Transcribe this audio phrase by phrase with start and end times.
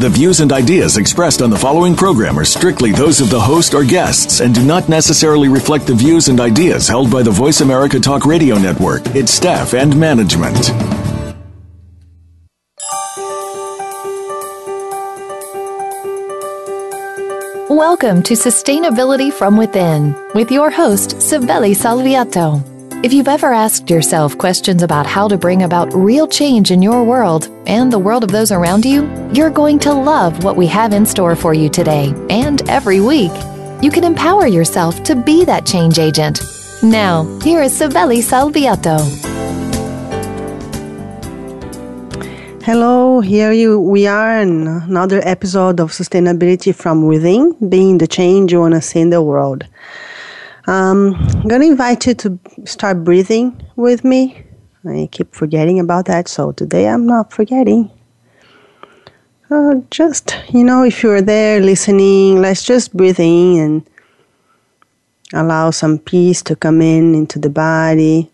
[0.00, 3.74] The views and ideas expressed on the following program are strictly those of the host
[3.74, 7.60] or guests and do not necessarily reflect the views and ideas held by the Voice
[7.60, 10.68] America Talk Radio Network, its staff, and management.
[17.70, 22.73] Welcome to Sustainability from Within with your host, Cibele Salviatto.
[23.04, 27.04] If you've ever asked yourself questions about how to bring about real change in your
[27.04, 29.04] world and the world of those around you,
[29.34, 33.30] you're going to love what we have in store for you today and every week.
[33.82, 36.40] You can empower yourself to be that change agent.
[36.82, 38.96] Now, here is Cibele Salviatto.
[42.64, 48.50] Hello, here you we are in another episode of Sustainability from Within, being the change
[48.50, 49.66] you want to see in the world.
[50.66, 54.42] Um, I'm going to invite you to start breathing with me.
[54.86, 57.90] I keep forgetting about that, so today I'm not forgetting.
[59.50, 63.90] Uh, just, you know, if you're there listening, let's just breathe in and
[65.34, 68.30] allow some peace to come in into the body.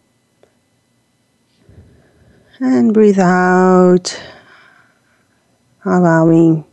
[2.61, 4.17] And breathe out,
[5.84, 6.64] allowing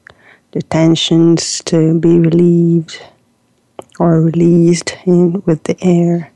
[0.52, 3.02] the tensions to be relieved
[4.00, 6.32] or released in with the air.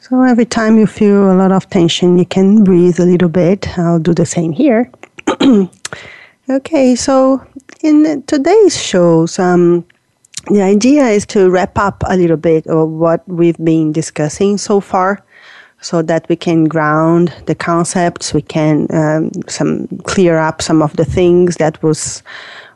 [0.00, 3.78] So every time you feel a lot of tension, you can breathe a little bit.
[3.78, 4.90] I'll do the same here.
[6.50, 7.44] okay, so
[7.82, 9.84] in today's shows, um,
[10.50, 14.80] the idea is to wrap up a little bit of what we've been discussing so
[14.80, 15.24] far
[15.80, 20.96] so that we can ground the concepts, we can um, some clear up some of
[20.96, 22.22] the things that was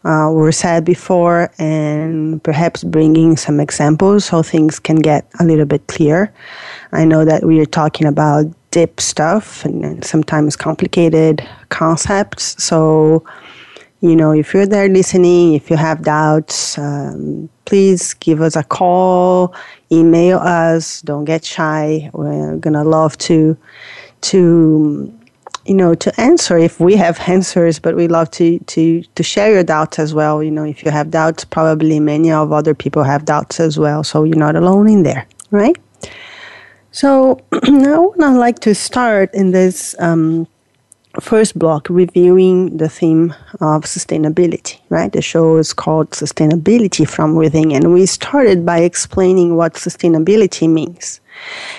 [0.08, 5.66] uh, were said before and perhaps bringing some examples so things can get a little
[5.66, 6.32] bit clear.
[6.92, 12.62] I know that we are talking about deep stuff and sometimes complicated concepts.
[12.62, 13.22] So,
[14.00, 18.64] you know, if you're there listening, if you have doubts, um, please give us a
[18.64, 19.54] call,
[19.92, 21.02] email us.
[21.02, 22.08] Don't get shy.
[22.14, 23.58] We're gonna love to
[24.20, 25.12] to
[25.66, 29.52] you know, to answer if we have answers, but we love to, to, to share
[29.52, 30.42] your doubts as well.
[30.42, 34.02] You know, if you have doubts, probably many of other people have doubts as well.
[34.04, 35.76] So you're not alone in there, right?
[36.90, 40.46] So now I would like to start in this um,
[41.20, 45.12] first block reviewing the theme of sustainability, right?
[45.12, 51.20] The show is called Sustainability from Within, and we started by explaining what sustainability means.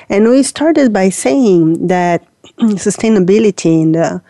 [0.09, 2.25] And we started by saying that
[2.59, 4.21] sustainability in the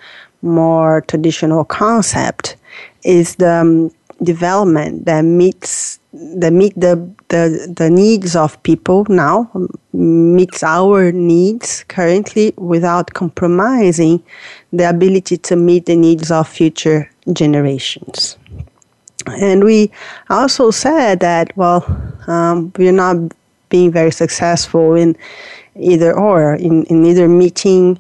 [0.41, 2.56] more traditional concept
[3.03, 3.91] is the um,
[4.23, 6.95] development that meets that meet the,
[7.29, 9.50] the the needs of people now
[9.94, 14.22] meets our needs currently without compromising
[14.73, 18.38] the ability to meet the needs of future generations.
[19.28, 19.91] And we
[20.29, 21.85] also said that well
[22.28, 23.34] um, we're not
[23.69, 25.16] being very successful in
[25.75, 27.97] either or in, in either meeting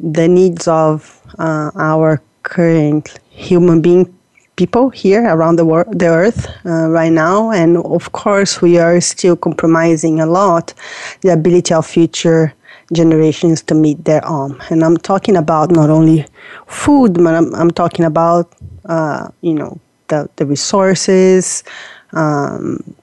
[0.00, 4.12] the needs of uh, our current human being
[4.56, 9.00] people here around the world, the earth uh, right now, and of course we are
[9.00, 10.74] still compromising a lot
[11.22, 12.52] the ability of future
[12.92, 14.60] generations to meet their own.
[14.70, 16.26] And I'm talking about not only
[16.66, 18.52] food, but I'm, I'm talking about
[18.84, 19.78] uh, you know
[20.08, 21.64] the the resources.
[22.12, 22.94] Um,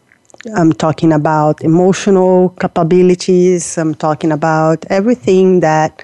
[0.55, 3.77] I'm talking about emotional capabilities.
[3.77, 6.03] I'm talking about everything that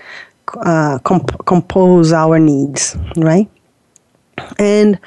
[0.58, 3.50] uh, comp- compose our needs, right?
[4.60, 5.00] And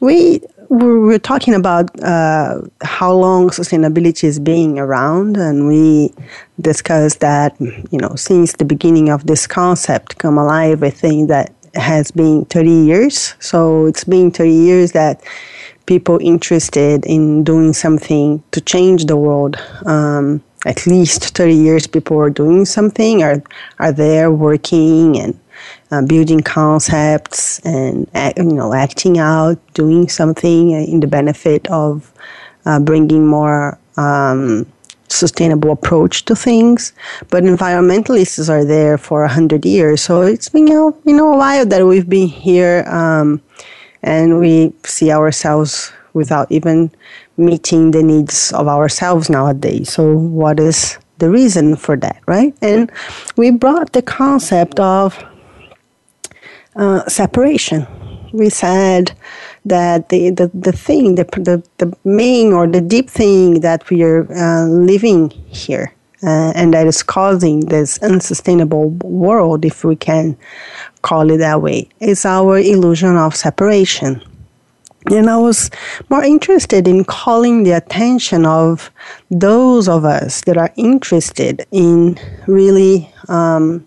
[0.00, 6.12] we we're talking about uh, how long sustainability is being around, and we
[6.60, 10.82] discussed that you know since the beginning of this concept come alive.
[10.82, 13.34] I think that has been 30 years.
[13.40, 15.22] So it's been 30 years that
[15.86, 19.56] people interested in doing something to change the world.
[19.84, 23.42] Um, at least 30 years people are doing something, are,
[23.78, 25.38] are there working and
[25.90, 32.12] uh, building concepts and you know acting out, doing something in the benefit of
[32.66, 34.66] uh, bringing more um,
[35.08, 36.92] sustainable approach to things.
[37.30, 41.32] But environmentalists are there for a hundred years, so it's been you know, you know
[41.34, 43.40] a while that we've been here, um,
[44.02, 46.90] and we see ourselves without even
[47.36, 49.92] meeting the needs of ourselves nowadays.
[49.92, 52.54] So, what is the reason for that, right?
[52.60, 52.90] And
[53.36, 55.22] we brought the concept of
[56.76, 57.86] uh, separation.
[58.32, 59.12] We said
[59.64, 64.02] that the, the, the thing, the, the, the main or the deep thing that we
[64.02, 65.94] are uh, living here
[66.24, 70.36] uh, and that is causing this unsustainable world, if we can
[71.02, 74.22] call it that way, is our illusion of separation.
[75.10, 75.70] And I was
[76.08, 78.90] more interested in calling the attention of
[79.30, 83.86] those of us that are interested in really um,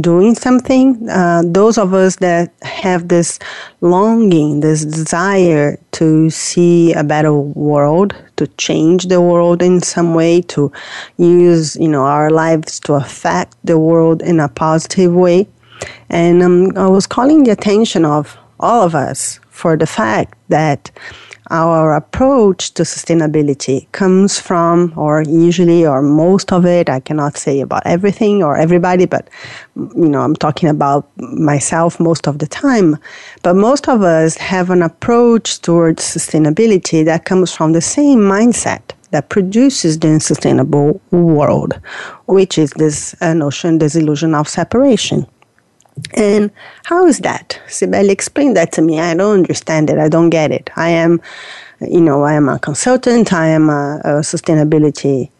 [0.00, 1.08] doing something.
[1.08, 3.38] Uh, those of us that have this
[3.80, 10.42] longing, this desire to see a better world, to change the world in some way,
[10.42, 10.72] to
[11.16, 15.46] use you know our lives to affect the world in a positive way.
[16.08, 20.90] And um, I was calling the attention of all of us for the fact that
[21.50, 27.60] our approach to sustainability comes from, or usually, or most of it, I cannot say
[27.60, 29.28] about everything or everybody, but
[29.76, 32.96] you know, I'm talking about myself most of the time.
[33.42, 38.82] But most of us have an approach towards sustainability that comes from the same mindset
[39.10, 41.80] that produces the unsustainable world,
[42.26, 45.26] which is this uh, notion, this illusion of separation.
[46.14, 46.50] And
[46.84, 47.60] how is that?
[47.66, 49.00] Cibele, explain that to me.
[49.00, 49.98] I don't understand it.
[49.98, 50.70] I don't get it.
[50.76, 51.20] I am,
[51.80, 53.32] you know, I am a consultant.
[53.32, 55.30] I am a, a sustainability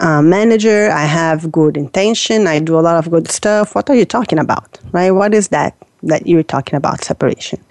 [0.00, 0.90] uh, manager.
[0.90, 2.46] I have good intention.
[2.46, 3.74] I do a lot of good stuff.
[3.74, 5.10] What are you talking about, right?
[5.10, 7.62] What is that that you're talking about separation?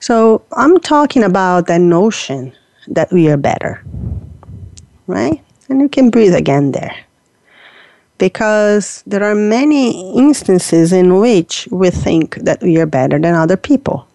[0.00, 2.52] So I'm talking about that notion
[2.88, 3.82] that we are better,
[5.06, 5.42] right?
[5.68, 6.94] And you can breathe again there
[8.18, 13.56] because there are many instances in which we think that we are better than other
[13.56, 14.06] people.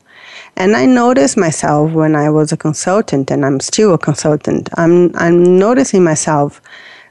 [0.57, 5.15] And I noticed myself when I was a consultant, and I'm still a consultant, I'm,
[5.15, 6.61] I'm noticing myself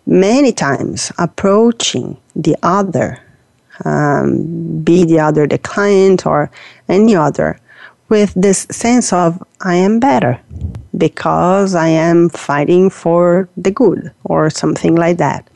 [0.07, 3.19] many times approaching the other,
[3.85, 6.51] um, be the other the client or
[6.89, 7.59] any other,
[8.09, 10.41] with this sense of I am better
[10.97, 15.49] because I am fighting for the good or something like that.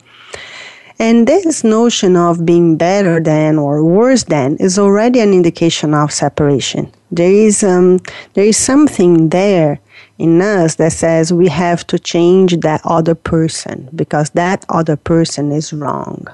[0.97, 6.11] And this notion of being better than or worse than is already an indication of
[6.11, 6.91] separation.
[7.11, 7.99] There is, um,
[8.33, 9.79] there is something there
[10.17, 15.51] in us that says we have to change that other person because that other person
[15.51, 16.27] is wrong.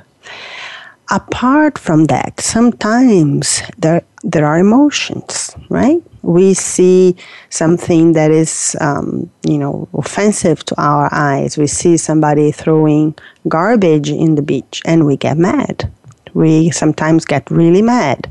[1.09, 6.01] Apart from that, sometimes there, there are emotions, right?
[6.23, 7.15] We see
[7.49, 11.57] something that is, um, you know, offensive to our eyes.
[11.57, 13.15] We see somebody throwing
[13.47, 15.91] garbage in the beach and we get mad.
[16.33, 18.29] We sometimes get really mad.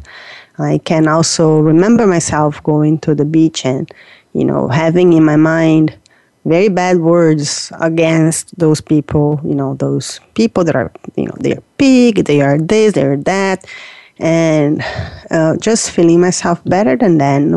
[0.59, 3.91] I can also remember myself going to the beach and,
[4.35, 5.97] you know, having in my mind
[6.45, 11.63] very bad words against those people, you know, those people that are, you know, they're
[11.77, 13.67] pig, they are this, they're that
[14.21, 14.85] and
[15.31, 17.53] uh, just feeling myself better than then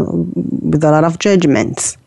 [0.71, 1.98] with a lot of judgments.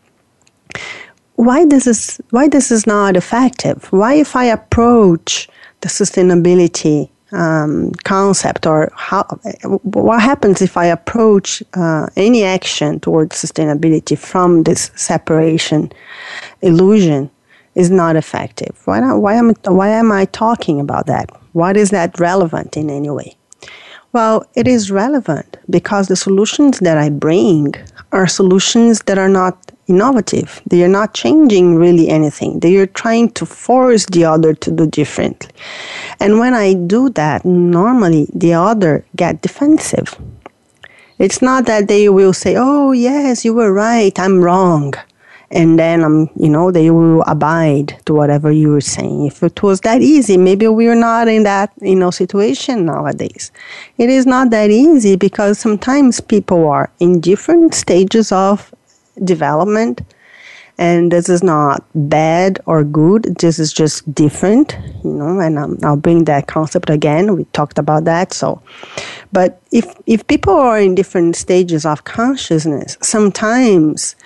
[1.35, 3.85] Why this is why this is not effective?
[3.91, 5.47] Why if i approach
[5.81, 9.23] the sustainability um, concept or how
[9.83, 15.91] what happens if i approach uh, any action towards sustainability from this separation
[16.61, 17.29] illusion
[17.75, 18.81] is not effective?
[18.85, 21.29] Why, not, why, am, why am i talking about that?
[21.53, 23.36] What is that relevant in any way
[24.17, 27.75] well, it is relevant because the solutions that I bring
[28.11, 30.59] are solutions that are not innovative.
[30.65, 32.59] They are not changing really anything.
[32.61, 35.51] They are trying to force the other to do differently.
[36.19, 40.09] And when I do that, normally the other get defensive.
[41.19, 44.15] It's not that they will say, "Oh, yes, you were right.
[44.23, 44.87] I'm wrong."
[45.51, 49.25] And then um, you know they will abide to whatever you were saying.
[49.25, 53.51] If it was that easy maybe we're not in that you know situation nowadays.
[53.97, 58.73] It is not that easy because sometimes people are in different stages of
[59.23, 60.01] development
[60.79, 63.23] and this is not bad or good.
[63.39, 67.35] This is just different you know and um, i'll bring that concept again.
[67.37, 68.61] We talked about that so.
[69.31, 74.17] But if if people are in different stages of consciousness sometimes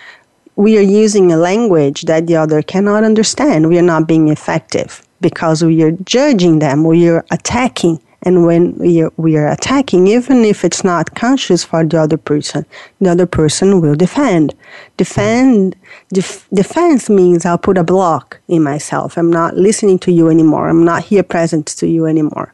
[0.56, 3.70] we are using a language that the other cannot understand.
[3.70, 8.02] We are not being effective because we are judging them, we are attacking.
[8.24, 12.18] And when we are, we are attacking, even if it's not conscious for the other
[12.18, 12.68] person,
[13.00, 14.54] the other person will defend.
[14.98, 15.76] Defend,
[16.14, 19.18] def, defense means I'll put a block in myself.
[19.18, 20.70] I'm not listening to you anymore.
[20.70, 22.54] I'm not here present to you anymore.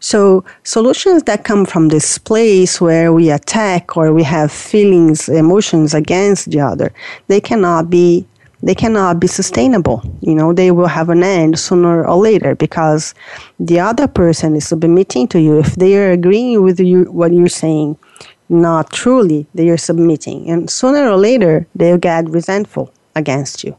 [0.00, 5.94] So solutions that come from this place where we attack or we have feelings, emotions
[5.94, 6.92] against the other,
[7.28, 8.26] they cannot be
[8.62, 10.02] they cannot be sustainable.
[10.22, 13.14] You know, they will have an end sooner or later because
[13.60, 15.58] the other person is submitting to you.
[15.58, 17.98] If they are agreeing with you, what you're saying,
[18.48, 20.48] not truly, they are submitting.
[20.48, 23.76] And sooner or later, they'll get resentful against you.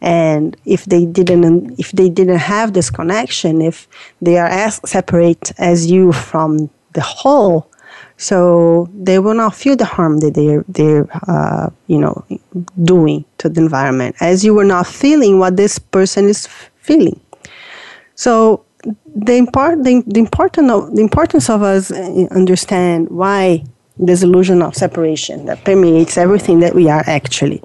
[0.00, 3.88] And if they didn't, if they didn't have this connection, if
[4.20, 7.70] they are as separate as you from the whole,
[8.18, 12.24] so they will not feel the harm that they're they're uh, you know
[12.84, 17.20] doing to the environment as you were not feeling what this person is feeling.
[18.14, 18.64] So
[19.14, 23.64] the import the, the important of, the importance of us uh, understand why
[23.98, 27.62] this illusion of separation that permeates everything that we are actually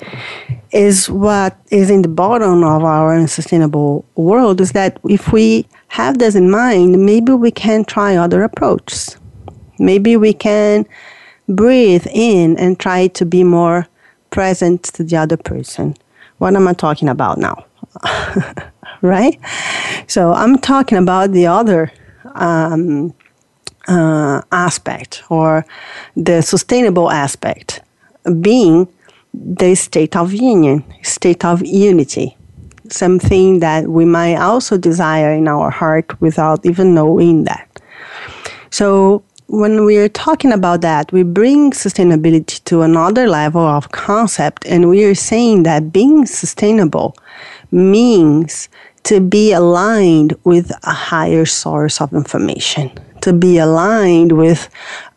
[0.72, 6.18] is what is in the bottom of our unsustainable world is that if we have
[6.18, 9.18] this in mind maybe we can try other approaches
[9.82, 10.86] Maybe we can
[11.50, 13.88] breathe in and try to be more
[14.30, 15.96] present to the other person.
[16.38, 17.66] What am I talking about now?
[19.02, 19.40] right?
[20.08, 21.92] So I'm talking about the other
[22.36, 23.14] um,
[23.88, 25.66] uh, aspect or
[26.16, 27.82] the sustainable aspect
[28.40, 28.88] being
[29.34, 32.38] the state of union, state of unity,
[32.90, 37.82] something that we might also desire in our heart without even knowing that.
[38.70, 44.90] So when we're talking about that, we bring sustainability to another level of concept, and
[44.90, 47.16] we are saying that being sustainable
[47.72, 48.70] means
[49.04, 54.70] to be aligned with a higher source of information, to be aligned with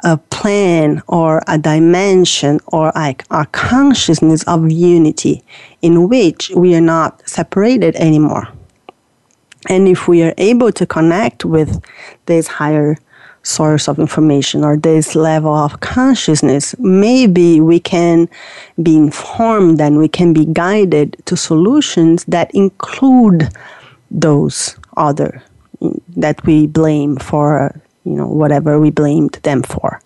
[0.05, 5.43] a plan or a dimension or a, a consciousness of unity
[5.83, 8.49] in which we are not separated anymore.
[9.69, 11.83] And if we are able to connect with
[12.27, 12.97] this higher
[13.45, 18.29] source of information or this level of consciousness, maybe we can
[18.83, 23.49] be informed and we can be guided to solutions that include
[24.11, 25.43] those other
[25.81, 30.01] mm, that we blame for, you know, whatever we blamed them for.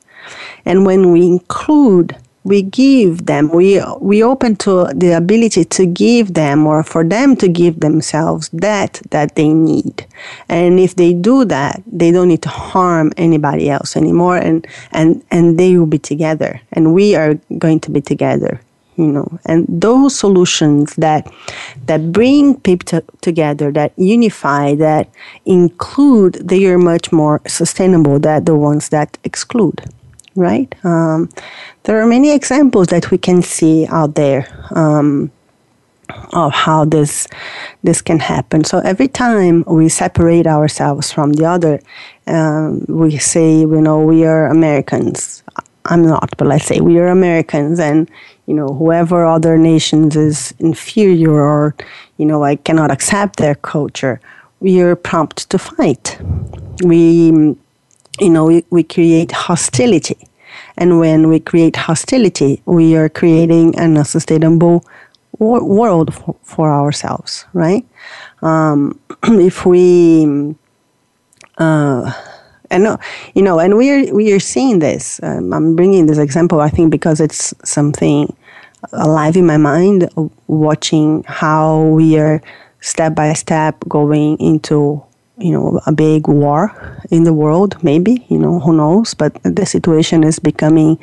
[0.64, 6.35] And when we include we give them we we open to the ability to give
[6.35, 10.07] them or for them to give themselves that that they need.
[10.49, 15.23] And if they do that they don't need to harm anybody else anymore and and
[15.31, 16.61] and they will be together.
[16.73, 18.61] And we are going to be together
[18.99, 21.33] you know and those solutions that
[21.87, 25.09] that bring people to, together that unify that
[25.47, 29.81] include they are much more sustainable than the ones that exclude
[30.38, 30.73] right?
[30.85, 31.28] Um,
[31.83, 35.31] there are many examples that we can see out there um,
[36.33, 37.26] of how this
[37.83, 38.64] this can happen.
[38.64, 41.81] So every time we separate ourselves from the other,
[42.26, 45.43] um, we say, you know, we are Americans.
[45.88, 48.11] I'm not, but let's say we are Americans, and
[48.47, 51.75] you know, whoever other nations is inferior or
[52.16, 54.21] you know, I cannot accept their culture.
[54.61, 56.18] We are prompt to fight.
[56.83, 57.57] We
[58.21, 60.16] you know, we, we create hostility.
[60.76, 64.85] And when we create hostility, we are creating an unsustainable
[65.38, 67.87] wor- world for, for, ourselves, right?
[68.42, 70.54] Um, if we,
[71.59, 72.12] uh,
[72.70, 72.98] and
[73.34, 75.20] you know, and we are we are seeing this.
[75.22, 78.34] Um, I'm bringing this example, I think, because it's something
[78.92, 80.08] alive in my mind,
[80.46, 82.40] watching how we are
[82.80, 85.02] step by step going into
[85.38, 89.14] you know, a big war in the world, maybe, you know, who knows?
[89.14, 90.98] But the situation is becoming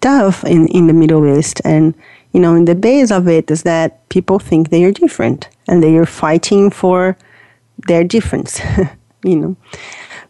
[0.00, 1.60] tough in, in the Middle East.
[1.64, 1.94] And,
[2.32, 5.82] you know, in the base of it is that people think they are different and
[5.82, 7.16] they are fighting for
[7.88, 8.60] their difference,
[9.24, 9.56] you know.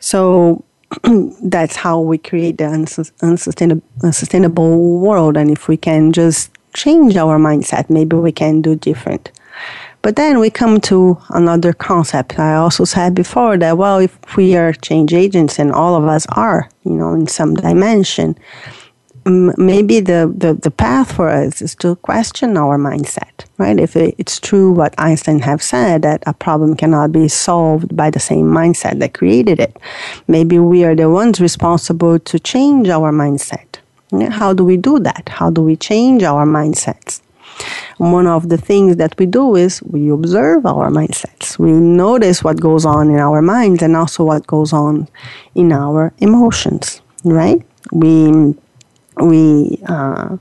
[0.00, 0.64] So
[1.42, 2.66] that's how we create the
[3.22, 5.36] unsustainable, unsustainable world.
[5.36, 9.30] And if we can just change our mindset, maybe we can do different.
[10.02, 12.38] But then we come to another concept.
[12.38, 16.26] I also said before that, well, if we are change agents and all of us
[16.30, 18.36] are, you know, in some dimension,
[19.24, 23.78] maybe the, the, the path for us is to question our mindset, right?
[23.78, 28.20] If it's true what Einstein have said, that a problem cannot be solved by the
[28.20, 29.76] same mindset that created it,
[30.28, 33.68] maybe we are the ones responsible to change our mindset.
[34.30, 35.28] How do we do that?
[35.28, 37.22] How do we change our mindsets?
[37.98, 41.58] one of the things that we do is we observe our mindsets.
[41.58, 45.08] We notice what goes on in our minds and also what goes on
[45.54, 47.62] in our emotions, right?
[47.92, 48.54] We,
[49.18, 50.36] we, uh,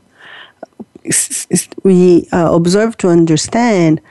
[1.84, 4.02] we uh, observe to understand,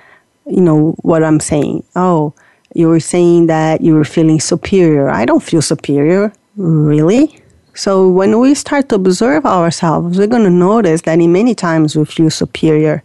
[0.46, 1.84] you know, what I'm saying.
[1.96, 2.34] Oh,
[2.74, 5.10] you were saying that you were feeling superior.
[5.10, 7.42] I don't feel superior, really.
[7.74, 11.96] So when we start to observe ourselves, we're going to notice that in many times
[11.96, 13.02] we feel superior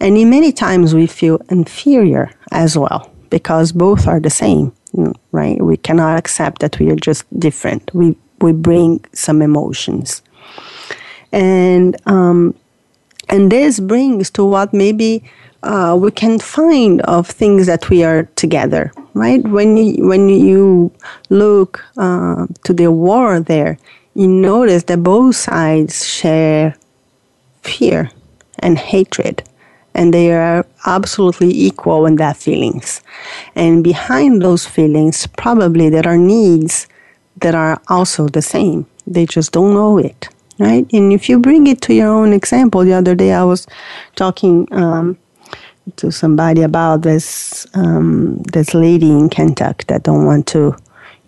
[0.00, 4.72] and in many times we feel inferior as well because both are the same,
[5.32, 5.62] right?
[5.62, 7.94] We cannot accept that we are just different.
[7.94, 10.22] We, we bring some emotions.
[11.30, 12.54] And, um,
[13.28, 15.22] and this brings to what maybe
[15.62, 19.42] uh, we can find of things that we are together, right?
[19.42, 20.92] When you, when you
[21.30, 23.78] look uh, to the war there,
[24.14, 26.76] you notice that both sides share
[27.62, 28.10] fear
[28.60, 29.42] and hatred,
[29.94, 33.02] and they are absolutely equal in their feelings.
[33.54, 36.86] And behind those feelings, probably there are needs
[37.36, 38.86] that are also the same.
[39.06, 40.28] They just don't know it,
[40.58, 40.86] right?
[40.92, 43.66] And if you bring it to your own example, the other day I was
[44.16, 45.18] talking um,
[45.96, 50.76] to somebody about this um, this lady in Kentucky that don't want to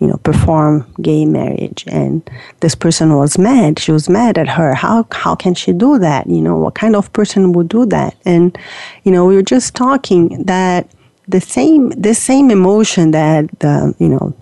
[0.00, 1.84] you know, perform gay marriage.
[1.86, 2.28] And
[2.60, 3.78] this person was mad.
[3.78, 4.74] She was mad at her.
[4.74, 6.26] How, how can she do that?
[6.26, 8.16] You know, what kind of person would do that?
[8.24, 8.56] And,
[9.04, 10.90] you know, we were just talking that
[11.28, 14.34] the same, the same emotion that, the, you know,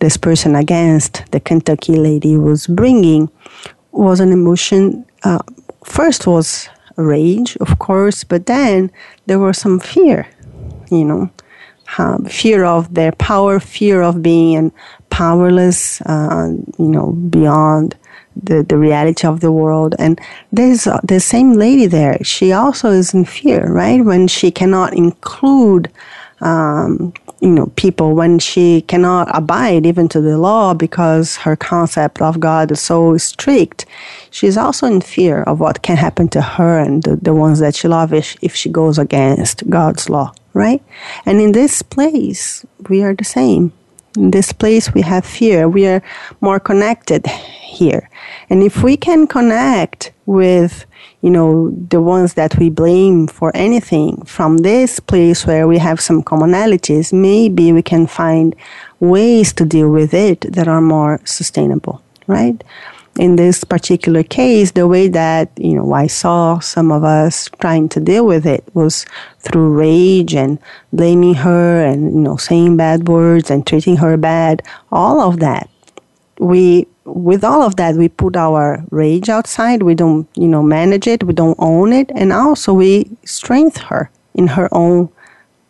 [0.00, 3.30] this person against the Kentucky lady was bringing
[3.92, 5.38] was an emotion, uh,
[5.84, 8.90] first was rage, of course, but then
[9.26, 10.26] there was some fear,
[10.90, 11.30] you know,
[11.98, 14.72] um, fear of their power, fear of being
[15.10, 17.96] powerless, uh, you know, beyond
[18.34, 19.94] the, the reality of the world.
[19.98, 20.18] And
[20.52, 22.22] there's uh, the same lady there.
[22.24, 24.02] She also is in fear, right?
[24.02, 25.90] When she cannot include,
[26.40, 32.22] um, you know, people, when she cannot abide even to the law because her concept
[32.22, 33.84] of God is so strict,
[34.30, 37.74] she's also in fear of what can happen to her and the, the ones that
[37.74, 40.80] she loves if, if she goes against God's law, right?
[41.26, 43.72] And in this place, we are the same.
[44.16, 45.68] In this place we have fear.
[45.68, 46.02] We are
[46.40, 48.08] more connected here.
[48.50, 50.86] And if we can connect with
[51.20, 56.00] you know the ones that we blame for anything from this place where we have
[56.00, 58.56] some commonalities maybe we can find
[59.00, 62.64] ways to deal with it that are more sustainable right
[63.18, 67.88] in this particular case, the way that you know I saw some of us trying
[67.90, 69.04] to deal with it was
[69.40, 70.58] through rage and
[70.92, 74.62] blaming her and you know saying bad words and treating her bad.
[74.90, 75.68] All of that,
[76.38, 79.82] we with all of that we put our rage outside.
[79.82, 81.24] We don't you know manage it.
[81.24, 85.08] We don't own it, and also we strengthen her in her own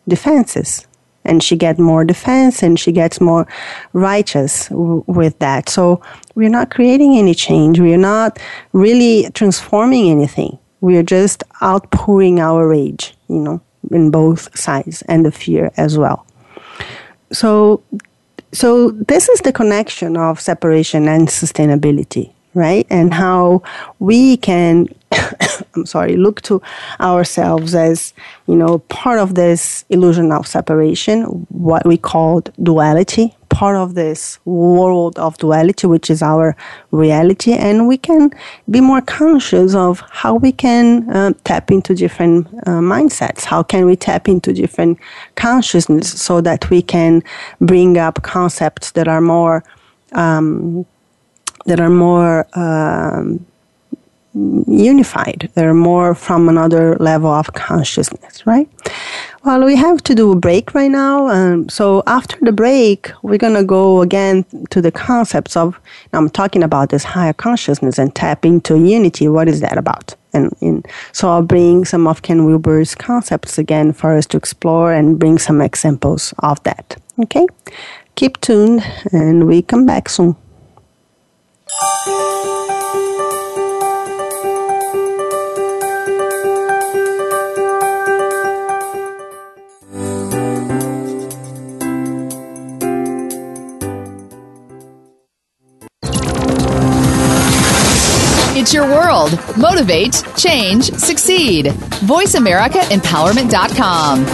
[0.07, 0.87] defenses
[1.25, 3.47] and she gets more defense and she gets more
[3.93, 5.69] righteous w- with that.
[5.69, 6.01] So
[6.35, 7.79] we're not creating any change.
[7.79, 8.39] We are not
[8.73, 10.57] really transforming anything.
[10.81, 15.97] We are just outpouring our rage, you know, in both sides and the fear as
[15.97, 16.25] well.
[17.31, 17.81] So,
[18.53, 22.87] so this is the connection of separation and sustainability, right?
[22.89, 23.63] And how
[23.99, 24.87] we can
[25.75, 26.61] I'm sorry, look to
[26.99, 28.13] ourselves as,
[28.47, 34.39] you know, part of this illusion of separation, what we called duality, part of this
[34.45, 36.55] world of duality, which is our
[36.91, 38.31] reality, and we can
[38.69, 43.43] be more conscious of how we can uh, tap into different uh, mindsets.
[43.43, 44.97] How can we tap into different
[45.35, 47.21] consciousness so that we can
[47.61, 49.63] bring up concepts that are more
[50.13, 50.85] um,
[51.65, 53.45] that are more um,
[54.33, 55.49] unified.
[55.53, 58.67] They're more from another level of consciousness, right?
[59.45, 61.27] Well, we have to do a break right now.
[61.27, 65.77] Um, so after the break, we're going to go again to the concepts of,
[66.13, 69.27] I'm talking about this higher consciousness and tap into unity.
[69.27, 70.15] What is that about?
[70.31, 74.93] And, and so I'll bring some of Ken Wilber's concepts again for us to explore
[74.93, 76.95] and bring some examples of that.
[77.21, 77.45] Okay?
[78.15, 80.37] Keep tuned and we come back soon.
[98.73, 99.37] Your world.
[99.55, 101.67] Motivate, change, succeed.
[101.67, 104.25] VoiceAmericaEmpowerment.com.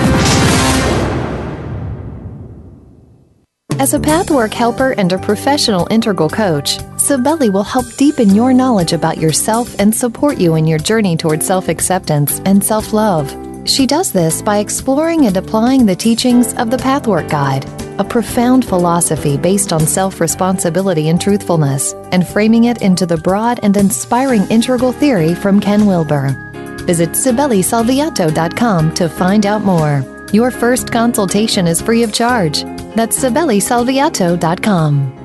[3.79, 8.93] As a pathwork helper and a professional integral coach, Cibele will help deepen your knowledge
[8.93, 13.35] about yourself and support you in your journey toward self acceptance and self love.
[13.65, 17.65] She does this by exploring and applying the teachings of the Pathwork Guide
[17.99, 23.59] a profound philosophy based on self responsibility and truthfulness, and framing it into the broad
[23.61, 26.29] and inspiring integral theory from Ken Wilber.
[26.85, 30.03] Visit CibeleSalviatto.com to find out more.
[30.33, 32.63] Your first consultation is free of charge.
[32.95, 35.15] That's CibeleSalviatto.com.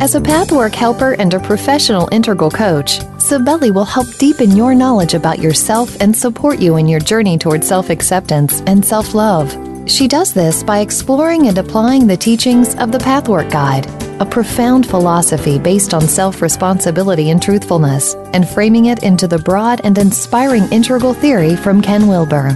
[0.00, 5.14] As a pathwork helper and a professional integral coach, Cibele will help deepen your knowledge
[5.14, 9.67] about yourself and support you in your journey toward self acceptance and self love.
[9.88, 13.86] She does this by exploring and applying the teachings of the Pathwork Guide,
[14.20, 19.80] a profound philosophy based on self responsibility and truthfulness, and framing it into the broad
[19.84, 22.50] and inspiring integral theory from Ken Wilber.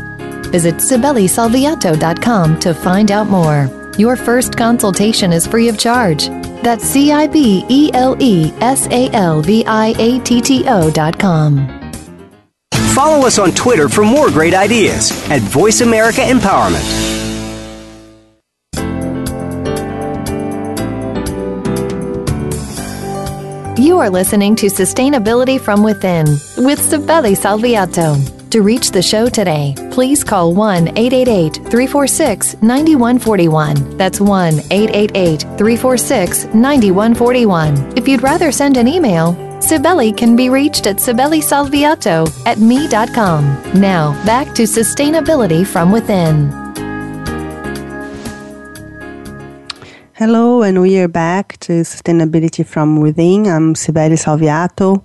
[0.51, 3.92] Visit CibeleSalviatto.com to find out more.
[3.97, 6.29] Your first consultation is free of charge.
[6.62, 10.64] That's C I B E L E S A L V I A T T
[10.68, 11.66] O dot com.
[12.95, 17.01] Follow us on Twitter for more great ideas at Voice America Empowerment.
[23.76, 26.26] You are listening to Sustainability from Within
[26.58, 28.16] with Cibele Salviatto.
[28.50, 33.96] To reach the show today, please call 1 888 346 9141.
[33.96, 37.96] That's 1 888 346 9141.
[37.96, 39.32] If you'd rather send an email,
[39.62, 43.80] Cibele can be reached at cibelesalviatto at me.com.
[43.80, 46.62] Now, back to sustainability from within.
[50.24, 53.48] Hello, and we are back to Sustainability from Within.
[53.48, 55.02] I'm Cibele Salviatto.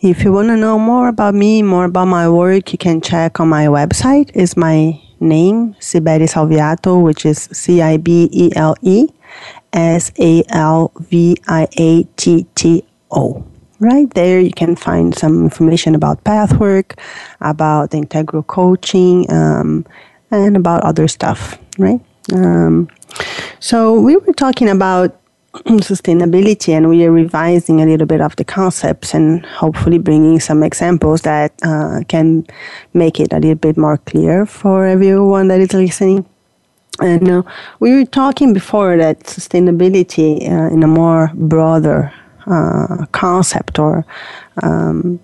[0.00, 3.40] If you want to know more about me, more about my work, you can check
[3.40, 4.30] on my website.
[4.34, 9.08] Is my name, Cibele Salviatto, which is C I B E L E
[9.74, 13.44] S A L V I A T T O.
[13.80, 16.94] Right there, you can find some information about pathwork,
[17.42, 19.84] about integral coaching, um,
[20.30, 22.00] and about other stuff, right?
[22.32, 22.88] Um,
[23.60, 25.20] so, we were talking about
[25.54, 30.62] sustainability and we are revising a little bit of the concepts and hopefully bringing some
[30.62, 32.44] examples that uh, can
[32.92, 36.26] make it a little bit more clear for everyone that is listening.
[37.00, 37.42] And uh,
[37.80, 42.12] we were talking before that sustainability uh, in a more broader
[42.46, 44.04] uh, concept or
[44.62, 45.20] um,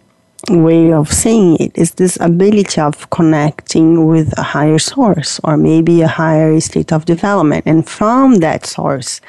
[0.49, 6.01] way of saying it is this ability of connecting with a higher source or maybe
[6.01, 7.65] a higher state of development.
[7.67, 9.21] And from that source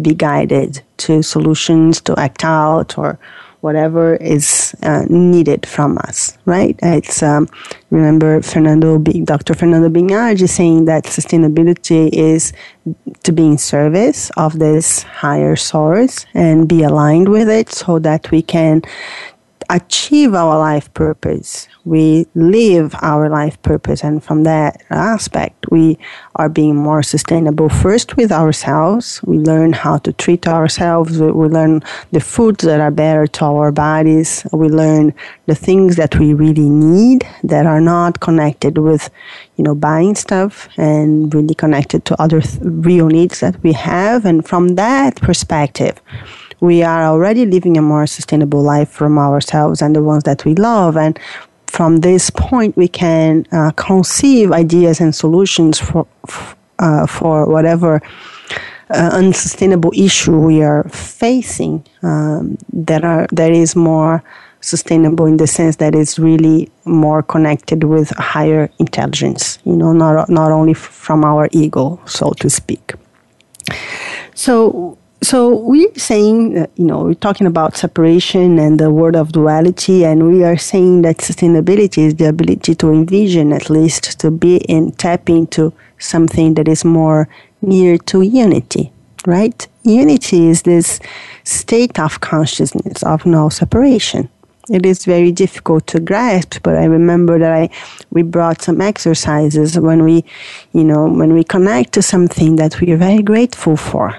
[0.00, 3.18] be guided to solutions to act out or
[3.60, 6.78] whatever is uh, needed from us right?
[6.82, 7.48] It's um,
[7.90, 12.52] remember fernando B, dr fernando Bignardi saying that sustainability is
[13.22, 18.30] to be in service of this higher source and be aligned with it so that
[18.30, 18.82] we can
[19.70, 21.68] achieve our life purpose.
[21.84, 24.02] We live our life purpose.
[24.02, 25.96] And from that aspect, we
[26.34, 29.22] are being more sustainable first with ourselves.
[29.22, 31.20] We learn how to treat ourselves.
[31.20, 34.44] We, learn the foods that are better to our bodies.
[34.52, 35.14] We learn
[35.46, 39.08] the things that we really need that are not connected with,
[39.56, 44.24] you know, buying stuff and really connected to other th- real needs that we have.
[44.24, 46.00] And from that perspective,
[46.60, 50.54] we are already living a more sustainable life from ourselves and the ones that we
[50.54, 50.96] love.
[50.96, 51.18] And
[51.66, 56.06] from this point, we can uh, conceive ideas and solutions for,
[56.78, 58.02] uh, for whatever
[58.90, 64.22] uh, unsustainable issue we are facing um, that are that is more
[64.60, 69.58] sustainable in the sense that it's really more connected with higher intelligence.
[69.64, 72.94] You know, not not only from our ego, so to speak.
[74.34, 79.32] So so we're saying, that, you know, we're talking about separation and the word of
[79.32, 84.30] duality, and we are saying that sustainability is the ability to envision, at least, to
[84.30, 87.28] be in tap into something that is more
[87.60, 88.90] near to unity,
[89.26, 89.68] right?
[89.82, 91.00] Unity is this
[91.44, 94.30] state of consciousness of no separation.
[94.70, 97.68] It is very difficult to grasp, but I remember that I
[98.10, 100.24] we brought some exercises when we,
[100.72, 104.18] you know, when we connect to something that we are very grateful for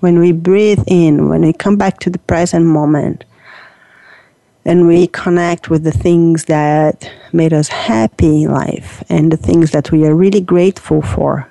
[0.00, 3.24] when we breathe in, when we come back to the present moment,
[4.64, 9.72] and we connect with the things that made us happy in life and the things
[9.72, 11.48] that we are really grateful for.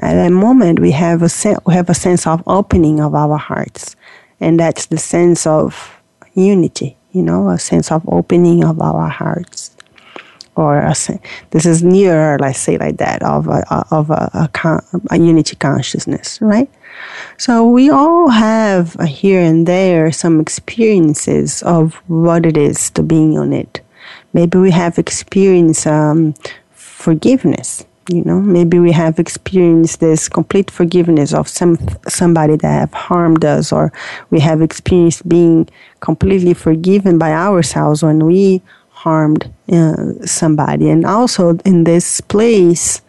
[0.00, 3.38] At that moment, we have a se- we have a sense of opening of our
[3.38, 3.96] hearts,
[4.40, 6.00] and that's the sense of
[6.34, 6.96] unity.
[7.12, 9.76] You know, a sense of opening of our hearts,
[10.58, 10.94] or a,
[11.50, 16.40] this is nearer, let's say like that, of a, of a, a, a unity consciousness,
[16.40, 16.68] right?
[17.36, 23.38] So we all have here and there some experiences of what it is to being
[23.38, 23.80] on it.
[24.32, 26.34] Maybe we have experienced um,
[26.70, 27.84] forgiveness.
[28.10, 31.76] You know, maybe we have experienced this complete forgiveness of some
[32.08, 33.92] somebody that have harmed us, or
[34.30, 35.68] we have experienced being
[36.00, 38.62] completely forgiven by ourselves when we
[39.04, 40.90] harmed uh, somebody.
[40.90, 43.00] And also in this place,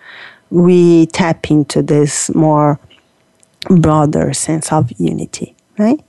[0.50, 2.80] we tap into this more
[3.70, 6.00] broader sense of unity, right?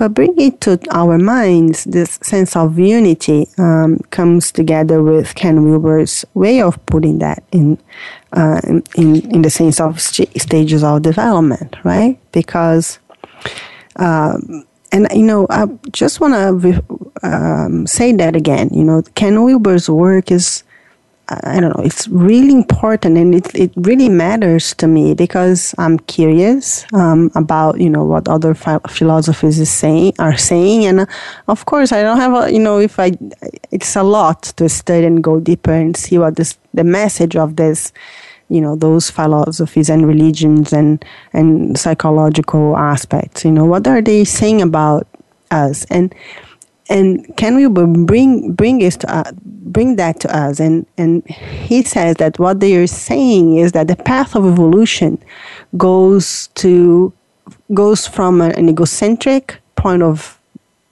[0.00, 1.84] but bring it to our minds.
[1.84, 7.78] This sense of unity um, comes together with Ken Wilber's way of putting that in,
[8.32, 8.82] uh, in,
[9.30, 12.18] in the sense of st- stages of development, right?
[12.32, 12.98] Because,
[13.96, 16.84] um, and you know, I just want to
[17.22, 18.70] um, say that again.
[18.72, 20.64] You know, Ken Wilber's work is
[21.30, 26.00] I don't know, it's really important and it, it really matters to me because I'm
[26.00, 30.86] curious um, about, you know, what other philosophies is saying, are saying.
[30.86, 31.06] And uh,
[31.46, 33.12] of course, I don't have a, you know, if I,
[33.70, 37.54] it's a lot to study and go deeper and see what this, the message of
[37.54, 37.92] this,
[38.50, 44.24] you know, those philosophies and religions and, and psychological aspects, you know, what are they
[44.24, 45.06] saying about
[45.50, 45.84] us?
[45.86, 46.14] And,
[46.88, 49.30] and can we bring bring us to, uh,
[49.70, 53.86] bring that to us and and he says that what they are saying is that
[53.86, 55.16] the path of evolution
[55.76, 57.12] goes to
[57.72, 60.39] goes from an egocentric point of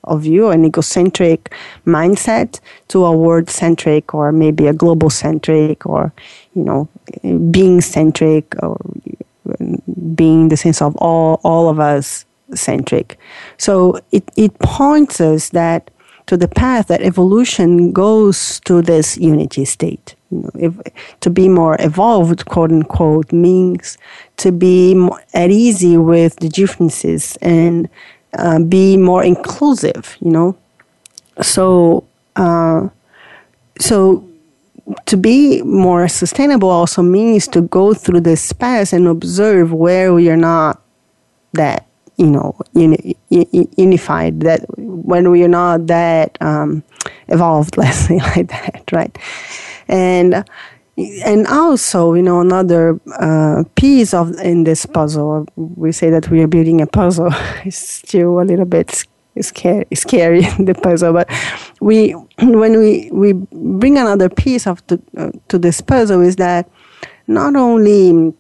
[0.09, 1.55] of view an egocentric
[1.87, 6.13] mindset to a world centric or maybe a global centric or
[6.55, 6.89] you know
[7.51, 8.77] being centric or
[10.15, 13.19] being the sense of all all of us centric.
[13.59, 15.91] So it, it points us that
[16.27, 20.15] to the path that evolution goes to this unity state.
[20.31, 23.97] You know, if, to be more evolved, quote unquote, means
[24.37, 27.89] to be at ease with the differences and
[28.37, 30.17] uh, be more inclusive.
[30.21, 30.59] You know,
[31.41, 32.05] so
[32.37, 32.89] uh,
[33.79, 34.29] so
[35.07, 40.29] to be more sustainable also means to go through this space and observe where we
[40.31, 40.83] are not
[41.53, 41.87] that
[42.17, 43.17] you know uni-
[43.77, 46.83] unified that when we are not that um,
[47.29, 49.17] evolved let's say like that right
[49.89, 50.45] and
[51.25, 56.43] and also you know another uh, piece of in this puzzle we say that we
[56.43, 57.31] are building a puzzle
[57.65, 59.05] it's still a little bit
[59.41, 61.31] scary scary the puzzle but
[61.81, 66.69] we when we we bring another piece of the, uh, to this puzzle is that
[67.29, 68.35] not only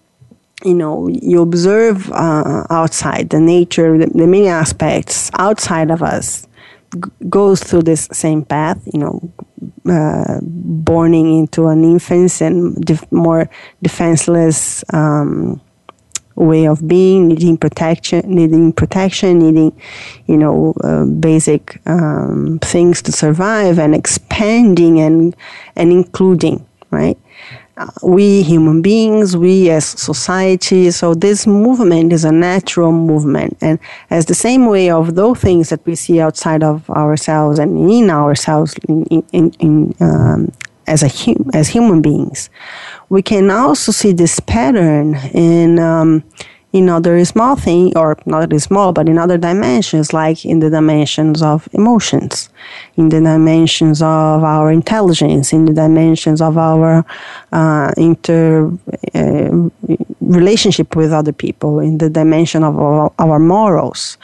[0.64, 6.47] you know, you observe uh, outside the nature, the, the, many aspects outside of us
[6.94, 9.32] g- goes through this same path, you know,
[9.90, 13.48] uh, borning into an infant and def- more
[13.82, 15.60] defenseless um,
[16.36, 19.72] way of being, needing protection, needing protection, needing,
[20.26, 25.34] you know, uh, basic um, things to survive, and expanding and
[25.76, 27.18] and including, right?
[28.02, 30.90] We human beings, we as society.
[30.90, 33.78] So this movement is a natural movement, and
[34.10, 38.10] as the same way of those things that we see outside of ourselves and in
[38.10, 40.52] ourselves, in, in, in um,
[40.86, 42.50] as a hum, as human beings,
[43.08, 45.78] we can also see this pattern in.
[45.78, 46.24] Um,
[46.72, 50.68] in other small things, or not really small, but in other dimensions, like in the
[50.68, 52.50] dimensions of emotions,
[52.96, 57.06] in the dimensions of our intelligence, in the dimensions of our
[57.52, 58.70] uh, inter
[59.14, 59.68] uh,
[60.20, 64.18] relationship with other people, in the dimension of our, our morals,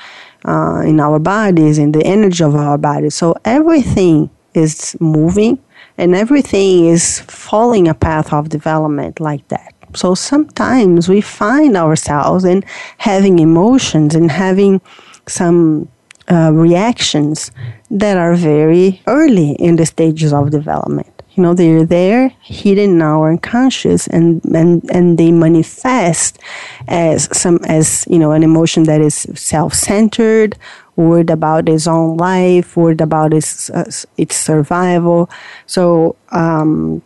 [0.47, 3.15] uh, in our bodies, in the energy of our bodies.
[3.15, 5.59] So everything is moving,
[5.97, 9.74] and everything is following a path of development like that.
[9.95, 12.65] So sometimes we find ourselves in
[12.99, 14.81] having emotions and having
[15.27, 15.89] some
[16.31, 17.51] uh, reactions
[17.91, 21.23] that are very early in the stages of development.
[21.35, 26.39] You know, they're there, hidden in our unconscious, and, and, and they manifest
[26.87, 30.57] as some as you know an emotion that is self-centered,
[30.95, 35.29] worried about his own life, worried about its uh, its survival.
[35.67, 37.03] So um,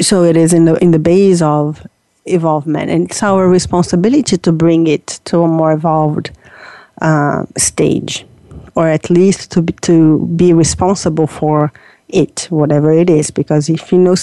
[0.00, 1.86] so it is in the in the base of
[2.24, 6.30] evolvement, and it's our responsibility to bring it to a more evolved
[7.00, 8.26] uh, stage,
[8.74, 11.72] or at least to be, to be responsible for
[12.08, 13.30] it, whatever it is.
[13.30, 14.14] Because if you know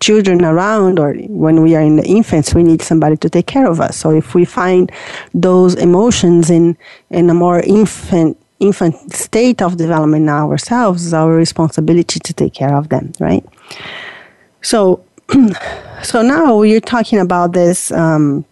[0.00, 3.66] children around, or when we are in the infants, we need somebody to take care
[3.66, 3.96] of us.
[3.96, 4.90] So if we find
[5.34, 6.76] those emotions in
[7.10, 12.76] in a more infant infant state of development ourselves, it's our responsibility to take care
[12.76, 13.44] of them, right?
[14.62, 15.04] So,
[16.02, 18.44] so now we're talking about this, um,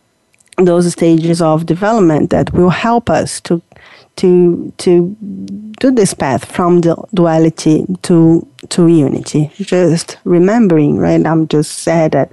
[0.58, 3.62] those stages of development that will help us to,
[4.16, 5.16] to, to
[5.78, 9.50] do this path from the duality to, to unity.
[9.54, 11.24] Just remembering, right?
[11.24, 12.30] I'm just said that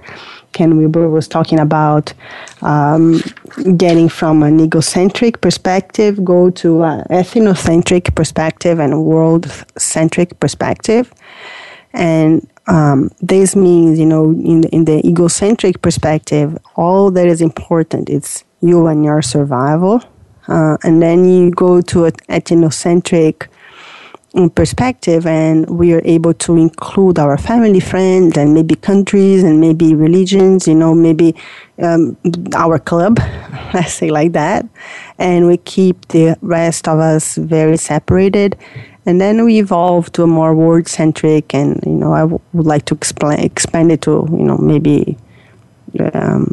[0.52, 2.12] Ken Wilber was talking about
[2.62, 3.22] um,
[3.76, 11.12] getting from an egocentric perspective, go to an ethnocentric perspective and world-centric perspective.
[11.92, 17.40] And um, this means, you know, in the, in the egocentric perspective, all that is
[17.40, 20.02] important is you and your survival.
[20.48, 23.48] uh, and then you go to an ethnocentric
[24.54, 29.94] perspective and we are able to include our family friends and maybe countries and maybe
[29.94, 31.34] religions you know maybe
[31.82, 32.16] um,
[32.54, 33.18] our club
[33.74, 34.66] let's say like that
[35.18, 38.56] and we keep the rest of us very separated
[39.08, 42.66] and then we evolve to a more word centric and you know I w- would
[42.66, 45.16] like to explain expand it to you know maybe
[46.12, 46.44] um,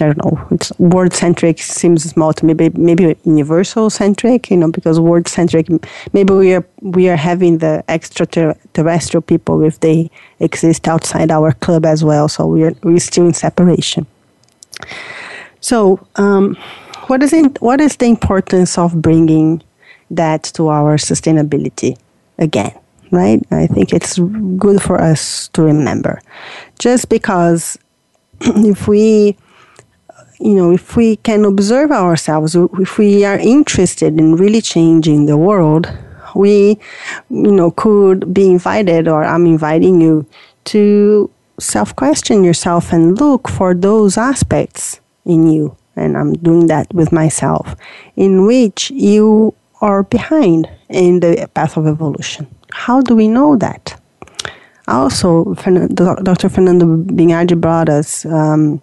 [0.00, 0.48] I don't know.
[0.50, 2.54] It's word centric seems small to me.
[2.54, 4.50] Maybe maybe universal centric.
[4.50, 5.68] You know, because word centric.
[6.14, 11.84] Maybe we are we are having the extraterrestrial people if they exist outside our club
[11.84, 12.28] as well.
[12.28, 14.06] So we are we're still in separation.
[15.60, 16.56] So, um,
[17.08, 19.62] what is what is the importance of bringing
[20.10, 21.96] that to our sustainability
[22.38, 22.72] again?
[23.10, 23.42] Right?
[23.50, 24.18] I think it's
[24.56, 26.20] good for us to remember.
[26.78, 27.78] Just because
[28.40, 29.36] if we
[30.40, 35.36] you know, if we can observe ourselves, if we are interested in really changing the
[35.36, 35.92] world,
[36.34, 36.78] we,
[37.28, 40.26] you know, could be invited, or I'm inviting you
[40.66, 45.76] to self question yourself and look for those aspects in you.
[45.94, 47.76] And I'm doing that with myself,
[48.16, 52.46] in which you are behind in the path of evolution.
[52.72, 54.00] How do we know that?
[54.88, 56.48] Also, Dr.
[56.48, 58.24] Fernando Bignardi brought us.
[58.26, 58.82] Um,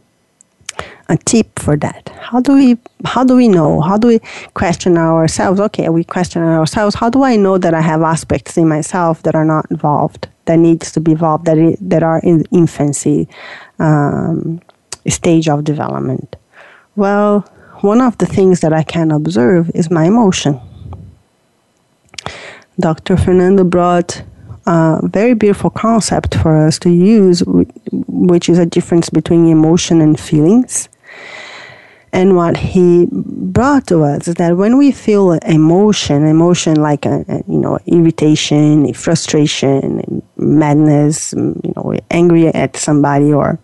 [1.10, 2.10] a tip for that.
[2.20, 3.82] How do we how do we know?
[3.82, 4.20] How do we
[4.54, 5.60] question ourselves?
[5.60, 6.96] Okay, we question ourselves.
[6.96, 10.58] How do I know that I have aspects in myself that are not evolved, that
[10.58, 13.28] needs to be evolved, that that are in infancy
[13.80, 14.62] um,
[15.08, 16.36] stage of development?
[16.96, 17.42] Well,
[17.82, 20.60] one of the things that I can observe is my emotion.
[22.80, 23.18] Dr.
[23.18, 24.22] Fernando brought
[24.66, 30.20] a very beautiful concept for us to use, which is a difference between emotion and
[30.20, 30.90] feelings.
[32.14, 37.26] And what he brought to us is that when we feel emotion, emotion like a,
[37.28, 43.60] a you know irritation, frustration, madness, you know, angry at somebody, or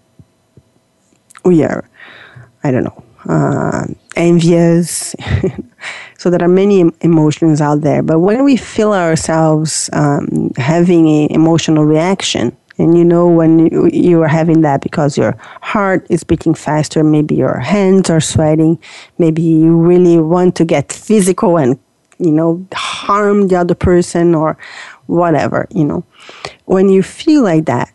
[1.46, 1.90] we are,
[2.64, 5.16] I don't know, uh, envious.
[6.24, 8.02] so there are many emotions out there.
[8.02, 14.22] But when we feel ourselves um, having an emotional reaction, and you know when you,
[14.22, 18.80] are having that because your heart is beating faster, maybe your hands are sweating,
[19.18, 21.78] maybe you really want to get physical and,
[22.20, 24.58] you know, harm the other person or
[25.08, 26.06] whatever, you know.
[26.64, 27.94] When you feel like that,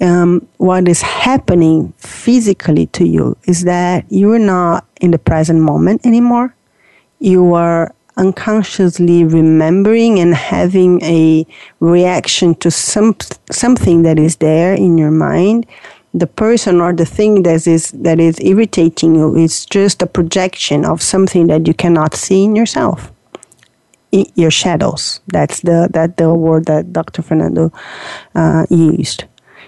[0.00, 6.04] um, what is happening physically to you is that you're not in the present moment
[6.04, 6.56] anymore.
[7.22, 11.46] You are unconsciously remembering and having a
[11.78, 13.14] reaction to some
[13.48, 15.64] something that is there in your mind.
[16.12, 20.84] The person or the thing that is that is irritating you is just a projection
[20.84, 23.12] of something that you cannot see in yourself.
[24.10, 25.20] Your shadows.
[25.28, 27.72] That's the that the word that dr fernando
[28.34, 29.26] uh, used.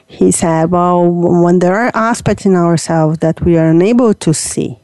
[0.09, 4.81] He said well when there are aspects in ourselves that we are unable to see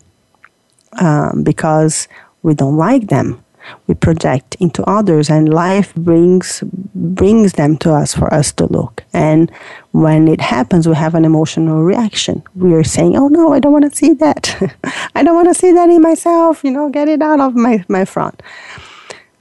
[1.01, 2.09] um, because
[2.43, 3.45] we don't like them.
[3.87, 9.05] We project into others and life brings brings them to us for us to look.
[9.13, 9.51] And
[9.93, 12.43] when it happens we have an emotional reaction.
[12.55, 14.57] We are saying oh no i don't want to see that.
[15.15, 17.85] I don't want to see that in myself you know get it out of my,
[17.89, 18.43] my front.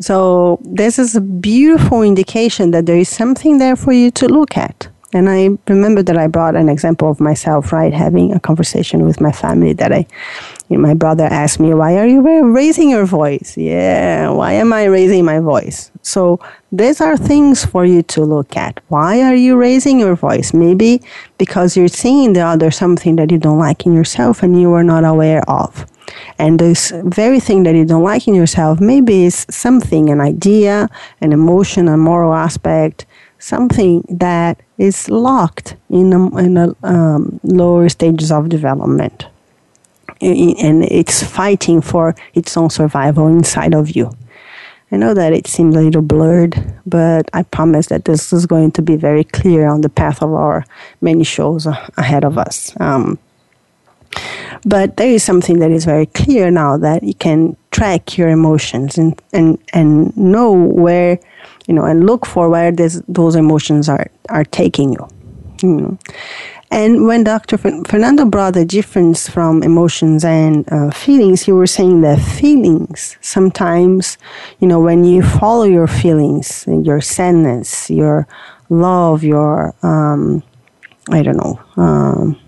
[0.01, 4.55] So this is a beautiful indication that there is something there for you to look
[4.57, 9.05] at and I remember that I brought an example of myself, right, having a conversation
[9.05, 10.05] with my family that I,
[10.67, 13.57] you know, my brother asked me, why are you raising your voice?
[13.57, 15.91] Yeah, why am I raising my voice?
[16.03, 16.39] So
[16.71, 18.79] these are things for you to look at.
[18.89, 20.53] Why are you raising your voice?
[20.53, 21.01] Maybe
[21.39, 24.83] because you're seeing the other something that you don't like in yourself and you are
[24.83, 25.87] not aware of.
[26.37, 30.87] And this very thing that you don't like in yourself maybe is something, an idea,
[31.21, 33.05] an emotion, a moral aspect,
[33.39, 39.25] something that is locked in a, in a um, lower stages of development
[40.21, 44.11] and it's fighting for its own survival inside of you.
[44.91, 48.71] I know that it seems a little blurred, but I promise that this is going
[48.71, 50.65] to be very clear on the path of our
[50.99, 52.73] many shows ahead of us.
[52.79, 53.19] Um,
[54.65, 58.97] but there is something that is very clear now that you can track your emotions
[58.97, 61.19] and, and, and know where
[61.69, 65.07] you know, and look for where this, those emotions are, are taking you.
[65.61, 65.97] you know.
[66.71, 67.57] And when Dr.
[67.57, 74.17] Fernando brought the difference from emotions and uh, feelings, he was saying that feelings sometimes,
[74.59, 78.27] you know, when you follow your feelings, your sadness, your
[78.69, 80.41] love, your, um,
[81.09, 82.39] I don't know, um,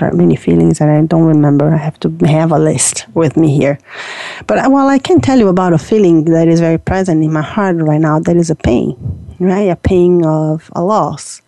[0.00, 1.72] there are many feelings that I don't remember.
[1.72, 3.78] I have to have a list with me here.
[4.46, 7.32] But uh, well, I can tell you about a feeling that is very present in
[7.32, 8.18] my heart right now.
[8.18, 8.96] That is a pain,
[9.38, 9.68] right?
[9.68, 11.42] A pain of a loss.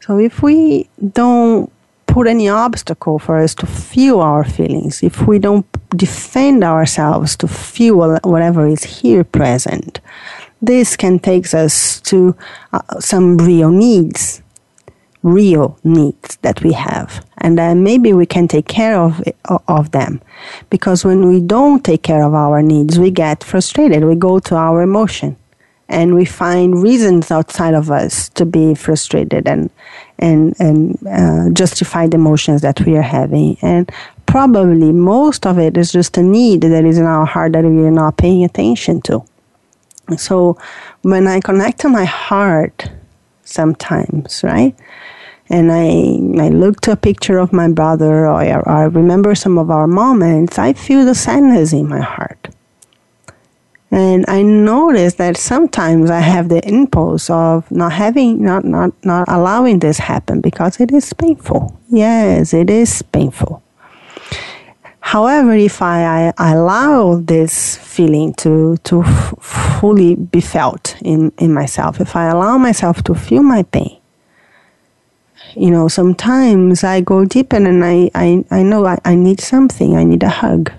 [0.00, 1.72] So if we don't
[2.06, 7.48] put any obstacle for us to feel our feelings, if we don't defend ourselves to
[7.48, 10.00] feel whatever is here present,
[10.60, 12.36] this can take us to
[12.72, 14.42] uh, some real needs,
[15.24, 17.24] real needs that we have.
[17.38, 19.20] And then maybe we can take care of,
[19.66, 20.20] of them.
[20.70, 24.04] Because when we don't take care of our needs, we get frustrated.
[24.04, 25.36] We go to our emotion
[25.88, 29.70] and we find reasons outside of us to be frustrated and
[30.18, 33.92] and and uh, justify the emotions that we are having and
[34.24, 37.84] probably most of it is just a need that is in our heart that we
[37.84, 39.22] are not paying attention to
[40.16, 40.56] so
[41.02, 42.90] when I connect to my heart
[43.44, 44.74] sometimes, right?
[45.50, 49.58] And I, I look to a picture of my brother or I, I remember some
[49.58, 52.48] of our moments, I feel the sadness in my heart.
[53.90, 59.28] And I notice that sometimes I have the impulse of not having, not, not, not
[59.28, 61.78] allowing this happen because it is painful.
[61.88, 63.62] Yes, it is painful.
[64.98, 71.52] However, if I, I allow this feeling to, to f- fully be felt in, in
[71.52, 74.00] myself, if I allow myself to feel my pain,
[75.56, 79.96] you know, sometimes I go deeper and I, I, I know I, I need something.
[79.96, 80.72] I need a hug.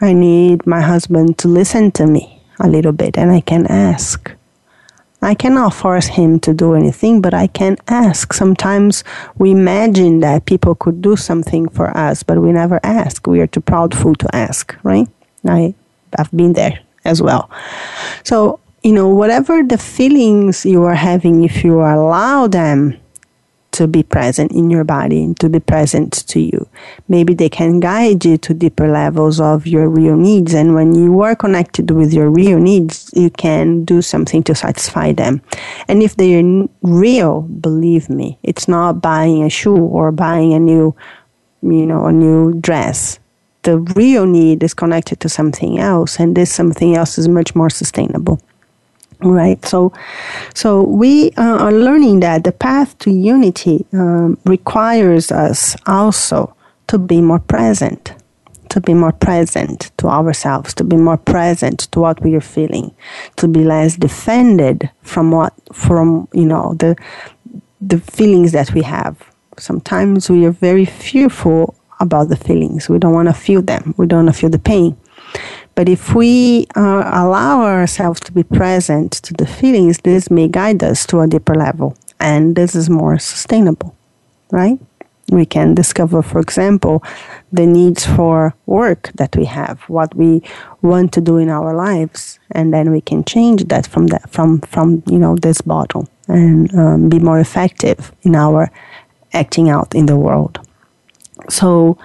[0.00, 4.32] I need my husband to listen to me a little bit and I can ask.
[5.22, 8.34] I cannot force him to do anything, but I can ask.
[8.34, 9.04] Sometimes
[9.38, 13.26] we imagine that people could do something for us, but we never ask.
[13.26, 15.08] We are too proudful to ask, right?
[15.46, 15.74] I,
[16.18, 17.50] I've been there as well.
[18.22, 22.98] So, you know, whatever the feelings you are having, if you allow them
[23.74, 26.68] to be present in your body, to be present to you.
[27.08, 30.54] Maybe they can guide you to deeper levels of your real needs.
[30.54, 35.12] And when you are connected with your real needs, you can do something to satisfy
[35.12, 35.42] them.
[35.88, 40.60] And if they are real, believe me, it's not buying a shoe or buying a
[40.60, 40.94] new,
[41.62, 43.18] you know, a new dress.
[43.62, 47.70] The real need is connected to something else, and this something else is much more
[47.70, 48.38] sustainable
[49.20, 49.64] right.
[49.64, 49.92] So
[50.54, 56.54] so we uh, are learning that the path to unity um, requires us also
[56.88, 58.14] to be more present
[58.70, 62.92] to be more present to ourselves to be more present to what we are feeling
[63.36, 66.96] to be less defended from what from you know the
[67.86, 69.16] the feelings that we have.
[69.58, 72.88] Sometimes we are very fearful about the feelings.
[72.88, 73.94] We don't want to feel them.
[73.96, 74.96] We don't want to feel the pain
[75.74, 80.82] but if we uh, allow ourselves to be present to the feelings, this may guide
[80.82, 81.96] us to a deeper level.
[82.20, 83.94] And this is more sustainable,
[84.50, 84.78] right?
[85.30, 87.02] We can discover, for example,
[87.52, 90.42] the needs for work that we have, what we
[90.82, 94.60] want to do in our lives, and then we can change that from that from
[94.60, 98.70] from you know this bottle and um, be more effective in our
[99.32, 100.60] acting out in the world.
[101.48, 101.96] So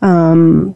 [0.00, 0.74] um,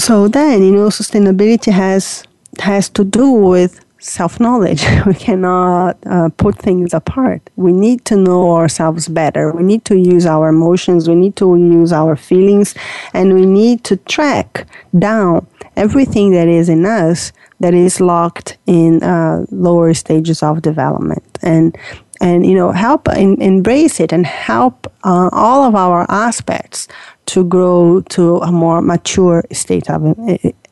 [0.00, 2.24] so then you know sustainability has
[2.58, 4.82] has to do with self-knowledge.
[5.06, 7.42] We cannot uh, put things apart.
[7.56, 9.52] We need to know ourselves better.
[9.52, 11.08] We need to use our emotions.
[11.08, 12.74] We need to use our feelings.
[13.12, 14.66] And we need to track
[14.98, 15.46] down
[15.76, 21.38] everything that is in us that is locked in uh, lower stages of development.
[21.42, 21.76] And
[22.22, 26.86] and you know help in, embrace it and help uh, all of our aspects
[27.30, 30.02] to grow to a more mature state of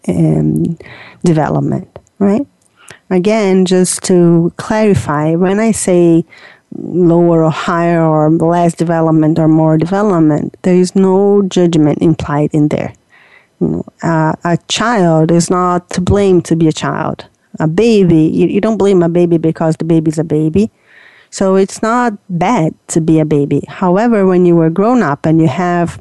[0.08, 0.78] um,
[1.24, 2.46] development, right?
[3.10, 6.24] Again, just to clarify, when I say
[6.76, 12.68] lower or higher or less development or more development, there is no judgment implied in
[12.68, 12.92] there.
[13.60, 17.26] You know, uh, a child is not to blame to be a child.
[17.60, 20.70] A baby, you, you don't blame a baby because the baby is a baby.
[21.30, 23.62] So it's not bad to be a baby.
[23.68, 26.00] However, when you are grown up and you have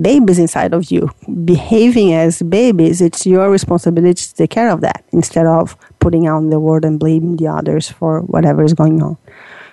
[0.00, 1.10] babies inside of you
[1.44, 6.38] behaving as babies, it's your responsibility to take care of that instead of putting out
[6.38, 9.16] in the world and blaming the others for whatever is going on.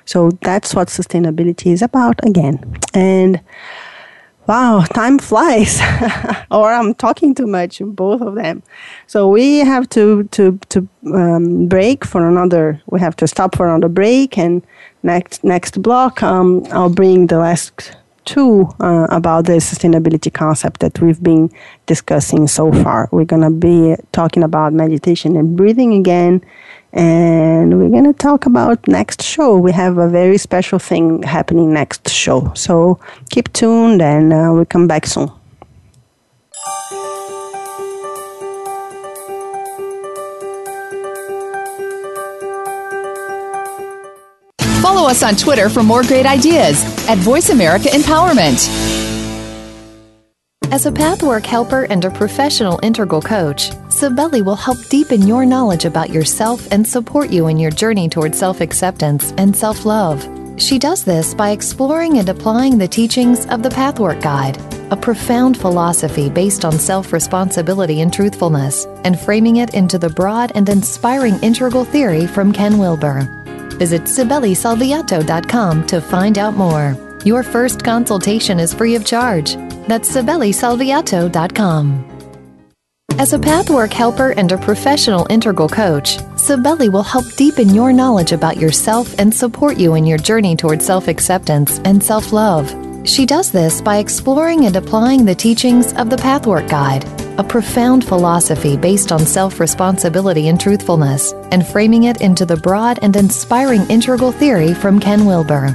[0.05, 2.79] So that's what sustainability is about again.
[2.93, 3.39] And
[4.47, 5.79] wow, time flies.
[6.51, 8.63] or I'm talking too much, both of them.
[9.07, 12.81] So we have to to to um, break for another.
[12.87, 14.61] We have to stop for another break, and
[15.03, 17.95] next next block, um, I'll bring the last
[18.25, 21.49] two uh, about the sustainability concept that we've been
[21.85, 23.09] discussing so far.
[23.11, 26.43] We're going to be talking about meditation and breathing again,
[26.93, 29.57] and we're going to talk about next show.
[29.57, 32.51] We have a very special thing happening next show.
[32.55, 32.99] So
[33.29, 35.31] keep tuned and uh, we'll come back soon.
[44.93, 48.67] Follow us on Twitter for more great ideas at Voice America Empowerment.
[50.69, 55.85] As a pathwork helper and a professional integral coach, Cibele will help deepen your knowledge
[55.85, 60.27] about yourself and support you in your journey toward self acceptance and self love.
[60.57, 64.57] She does this by exploring and applying the teachings of the Pathwork Guide,
[64.91, 70.51] a profound philosophy based on self responsibility and truthfulness, and framing it into the broad
[70.53, 73.37] and inspiring integral theory from Ken Wilber.
[73.81, 76.95] Visit CibeleSalviatto.com to find out more.
[77.25, 79.55] Your first consultation is free of charge.
[79.87, 82.05] That's CibeleSalviatto.com.
[83.17, 88.33] As a pathwork helper and a professional integral coach, Cibele will help deepen your knowledge
[88.33, 92.69] about yourself and support you in your journey toward self acceptance and self love.
[93.03, 97.03] She does this by exploring and applying the teachings of the Pathwork Guide,
[97.37, 102.99] a profound philosophy based on self responsibility and truthfulness, and framing it into the broad
[103.01, 105.69] and inspiring integral theory from Ken Wilber.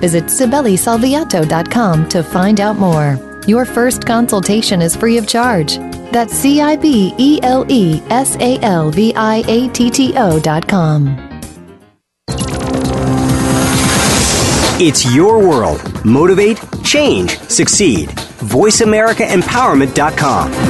[0.00, 3.18] Visit CibeleSalviatto.com to find out more.
[3.46, 5.78] Your first consultation is free of charge.
[6.10, 10.12] That's C I B E L E S A L V I A T T
[10.16, 11.22] O dot com.
[14.78, 15.80] It's your world.
[16.04, 18.10] Motivate, change, succeed.
[18.10, 20.65] VoiceAmericaEmpowerment.com.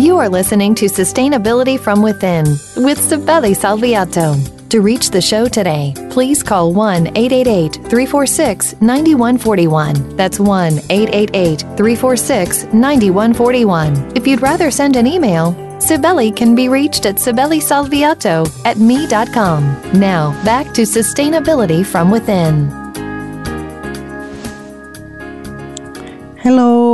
[0.00, 2.46] You are listening to Sustainability from Within
[2.76, 4.34] with Cibele Salviatto.
[4.70, 10.16] To reach the show today, please call 1 888 346 9141.
[10.16, 14.16] That's 1 888 346 9141.
[14.16, 20.00] If you'd rather send an email, Cibele can be reached at cibelesalviatto at me.com.
[20.00, 22.89] Now, back to Sustainability from Within.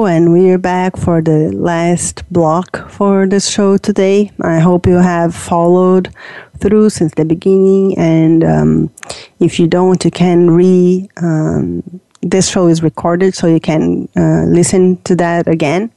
[0.07, 4.31] And we're back for the last block for the show today.
[4.41, 6.15] I hope you have followed
[6.61, 8.91] through since the beginning, and um,
[9.41, 11.09] if you don't, you can re.
[11.17, 15.91] Um, this show is recorded, so you can uh, listen to that again.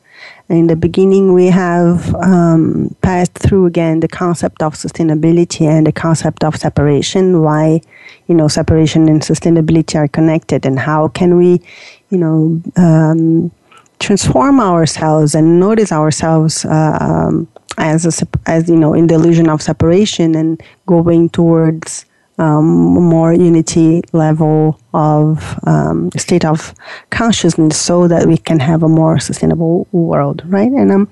[0.49, 5.91] In the beginning, we have um, passed through again the concept of sustainability and the
[5.91, 7.43] concept of separation.
[7.43, 7.81] Why,
[8.25, 11.61] you know, separation and sustainability are connected, and how can we,
[12.09, 13.51] you know, um,
[13.99, 17.31] transform ourselves and notice ourselves uh,
[17.77, 22.05] as a, as you know in the illusion of separation and going towards
[22.39, 26.73] um, more unity level of um, state of
[27.09, 30.71] consciousness so that we can have a more sustainable world right?
[30.71, 31.11] And um,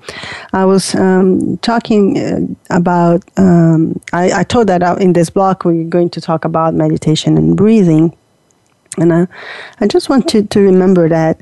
[0.52, 2.40] i was um, talking uh,
[2.74, 7.36] about um, I, I told that in this block we're going to talk about meditation
[7.36, 8.16] and breathing.
[8.96, 9.26] And I,
[9.80, 11.40] I just want to, to remember that,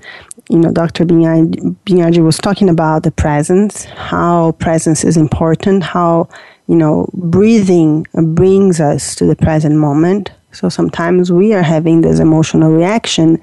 [0.48, 1.04] you know, Dr.
[1.04, 6.28] Bignardi was talking about the presence, how presence is important, how,
[6.68, 10.30] you know, breathing brings us to the present moment.
[10.52, 13.38] So sometimes we are having this emotional reaction,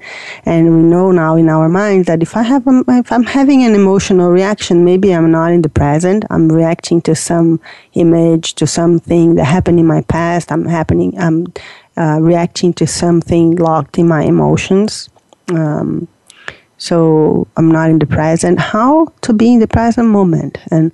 [0.46, 3.62] and we know now in our mind that if I have, a, if I'm having
[3.62, 6.24] an emotional reaction, maybe I'm not in the present.
[6.30, 7.60] I'm reacting to some
[7.92, 10.50] image, to something that happened in my past.
[10.50, 11.16] I'm happening.
[11.16, 11.46] I'm
[11.96, 15.08] uh, reacting to something locked in my emotions.
[15.50, 16.08] Um,
[16.84, 18.60] so I'm not in the present.
[18.60, 20.58] How to be in the present moment?
[20.70, 20.92] And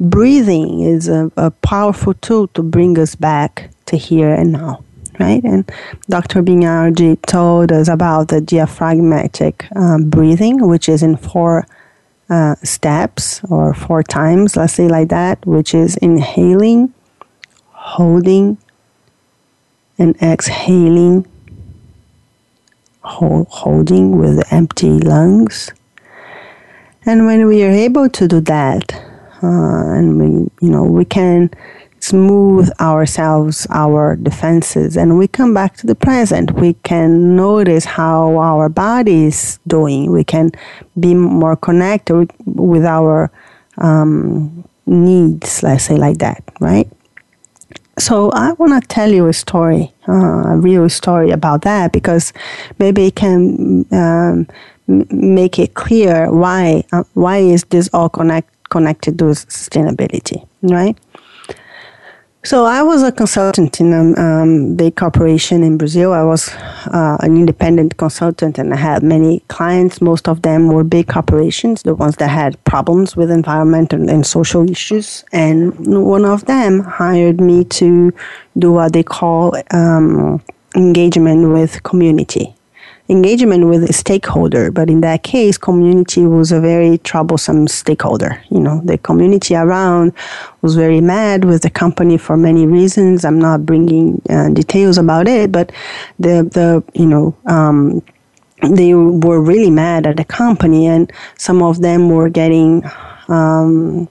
[0.00, 4.82] breathing is a, a powerful tool to bring us back to here and now,
[5.20, 5.42] right?
[5.44, 5.70] And
[6.08, 6.42] Dr.
[6.42, 11.68] Bignardi told us about the diaphragmatic um, breathing, which is in four
[12.28, 16.92] uh, steps or four times, let's say like that, which is inhaling,
[17.70, 18.58] holding,
[20.00, 21.28] and exhaling,
[23.02, 25.70] hold, holding with empty lungs.
[27.06, 28.92] And when we are able to do that,
[29.42, 30.26] uh, and we,
[30.60, 31.50] you know, we can
[32.00, 36.52] smooth ourselves, our defenses, and we come back to the present.
[36.52, 40.10] We can notice how our body is doing.
[40.10, 40.52] We can
[40.98, 43.30] be more connected with our
[43.78, 46.88] um, needs, let's say like that, right?
[47.98, 52.32] So I want to tell you a story, uh, a real story about that, because
[52.78, 54.46] maybe it can um,
[54.86, 60.96] make it clear why uh, why is this all connect, connected to sustainability, right?
[62.44, 66.12] So I was a consultant in a um, big corporation in Brazil.
[66.12, 66.48] I was
[66.86, 70.00] uh, an independent consultant, and I had many clients.
[70.00, 74.70] Most of them were big corporations, the ones that had problems with environmental and social
[74.70, 75.24] issues.
[75.32, 75.74] And
[76.04, 78.12] one of them hired me to
[78.56, 80.40] do what they call um,
[80.76, 82.54] engagement with community
[83.08, 88.42] engagement with a stakeholder, but in that case, community was a very troublesome stakeholder.
[88.50, 90.12] You know, the community around
[90.62, 93.24] was very mad with the company for many reasons.
[93.24, 95.72] I'm not bringing uh, details about it, but
[96.18, 97.36] the the you know.
[97.46, 98.02] Um,
[98.60, 102.82] they were really mad at the company, and some of them were getting
[103.28, 104.08] um,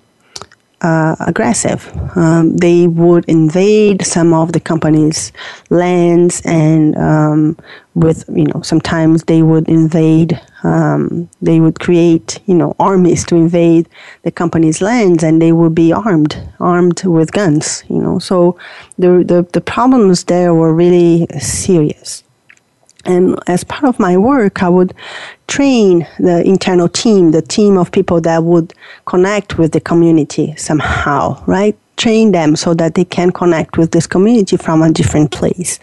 [0.81, 1.91] uh, aggressive.
[2.15, 5.31] Um, they would invade some of the company's
[5.69, 7.57] lands, and um,
[7.95, 10.39] with you know sometimes they would invade.
[10.63, 13.87] Um, they would create you know armies to invade
[14.23, 17.83] the company's lands, and they would be armed, armed with guns.
[17.89, 18.57] You know, so
[18.97, 22.23] the the, the problems there were really serious.
[23.07, 24.93] And as part of my work, I would
[25.47, 28.73] train the internal team, the team of people that would
[29.05, 31.75] connect with the community somehow, right?
[31.95, 35.79] Train them so that they can connect with this community from a different place.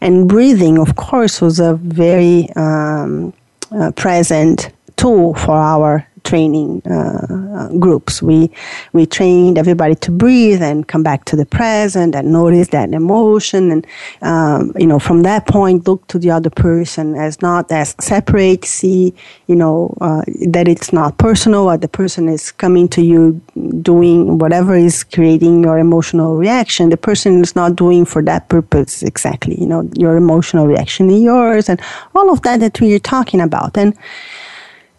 [0.00, 3.34] And breathing, of course, was a very um,
[3.72, 8.22] uh, present tool for our training uh, groups.
[8.22, 8.50] We
[8.92, 13.70] we trained everybody to breathe and come back to the present and notice that emotion,
[13.70, 13.86] and
[14.22, 18.64] um, you know from that point look to the other person as not as separate.
[18.64, 19.14] See
[19.46, 21.68] you know uh, that it's not personal.
[21.68, 23.40] Or the person is coming to you
[23.82, 26.90] doing whatever is creating your emotional reaction.
[26.90, 29.60] The person is not doing for that purpose exactly.
[29.60, 31.80] You know your emotional reaction is yours, and
[32.14, 33.96] all of that that we are talking about and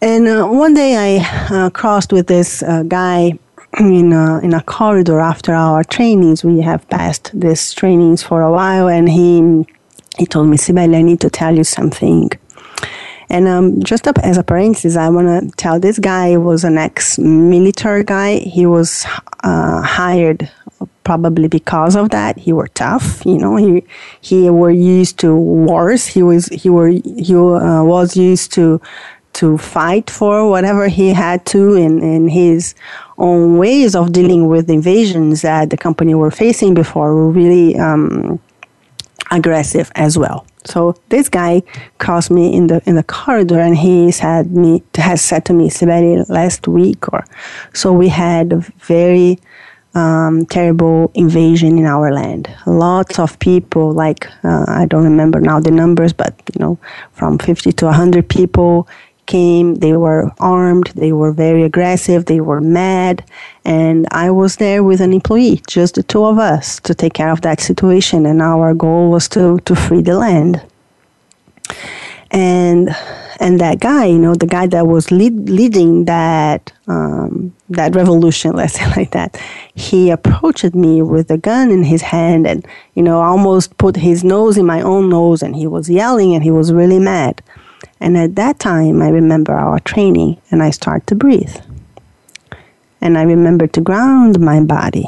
[0.02, 3.38] and uh, one day I uh, crossed with this uh, guy
[3.78, 6.44] in a, in a corridor after our trainings.
[6.44, 9.64] We have passed these trainings for a while, and he
[10.18, 12.30] he told me, Cibele, I need to tell you something.
[13.30, 16.76] And um, just up as a parenthesis, I want to tell this guy was an
[16.76, 18.40] ex-military guy.
[18.40, 19.06] He was
[19.42, 20.50] uh, hired
[21.04, 22.36] probably because of that.
[22.36, 23.56] He were tough, you know.
[23.56, 23.84] He
[24.20, 26.06] he were used to wars.
[26.06, 28.80] He was he were he uh, was used to
[29.34, 32.74] to fight for whatever he had to in, in his
[33.18, 38.40] own ways of dealing with invasions that the company were facing before were really um,
[39.30, 40.46] aggressive as well.
[40.64, 41.62] So this guy
[41.98, 45.70] crossed me in the in the corridor and he said me has said to me,
[45.70, 47.24] Cibele, last week or
[47.72, 49.38] so we had a very
[49.94, 52.48] um, terrible invasion in our land.
[52.66, 56.78] Lots of people, like uh, I don't remember now the numbers, but you know,
[57.12, 58.88] from 50 to 100 people
[59.32, 63.24] came, they were armed, they were very aggressive, they were mad,
[63.64, 67.32] and I was there with an employee, just the two of us, to take care
[67.32, 68.26] of that situation.
[68.26, 70.60] And our goal was to, to free the land.
[72.30, 72.94] And
[73.40, 78.52] and that guy, you know, the guy that was lead, leading that um, that revolution,
[78.60, 79.40] let's say like that,
[79.74, 84.22] he approached me with a gun in his hand, and you know, almost put his
[84.22, 87.42] nose in my own nose, and he was yelling, and he was really mad.
[88.00, 91.56] And at that time, I remember our training and I start to breathe.
[93.00, 95.06] And I remember to ground my body.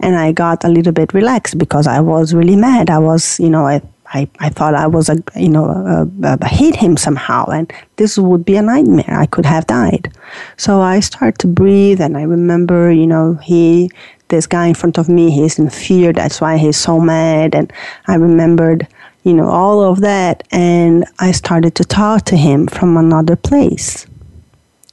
[0.00, 2.90] And I got a little bit relaxed because I was really mad.
[2.90, 3.80] I was, you know, I,
[4.12, 7.46] I, I thought I was, a, you know, a, a, a hit him somehow.
[7.46, 9.18] And this would be a nightmare.
[9.18, 10.12] I could have died.
[10.56, 13.90] So I start to breathe and I remember, you know, he,
[14.28, 16.12] this guy in front of me, he's in fear.
[16.12, 17.54] That's why he's so mad.
[17.54, 17.72] And
[18.06, 18.86] I remembered
[19.24, 20.46] you know, all of that.
[20.52, 24.06] And I started to talk to him from another place.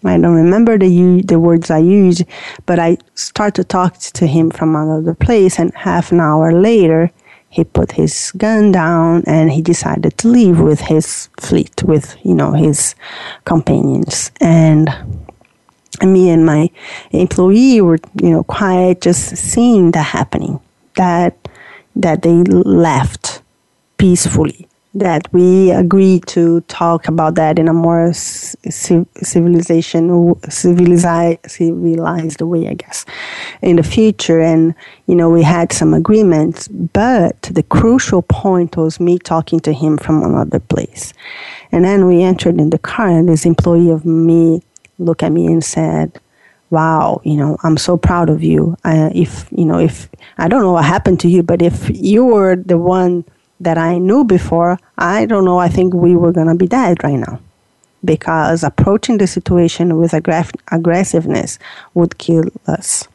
[0.03, 2.23] I don't remember the the words I used,
[2.65, 5.59] but I started to talk to him from another place.
[5.59, 7.11] And half an hour later,
[7.49, 12.33] he put his gun down and he decided to leave with his fleet, with you
[12.33, 12.95] know his
[13.45, 14.31] companions.
[14.41, 14.89] And
[16.01, 16.71] me and my
[17.11, 20.59] employee were you know quiet, just seeing that happening.
[20.95, 21.37] That
[21.95, 23.30] that they left
[24.01, 32.67] peacefully that we agree to talk about that in a more civilization civilized civilized way
[32.67, 33.05] i guess
[33.61, 34.41] in the future.
[34.41, 34.73] And
[35.05, 39.97] you know we had some agreements but the crucial point was me talking to him
[39.97, 41.13] from another place.
[41.71, 44.63] And then we entered in the car and this employee of me
[44.97, 46.19] looked at me and said
[46.71, 48.75] wow you know i'm so proud of you.
[48.83, 52.55] If you know if i don't know what happened to you but if you were
[52.55, 53.25] the one
[53.61, 57.03] that I knew before, I don't know, I think we were going to be dead
[57.03, 57.39] right now.
[58.03, 61.59] Because approaching the situation with aggressiveness
[61.93, 63.07] would kill us.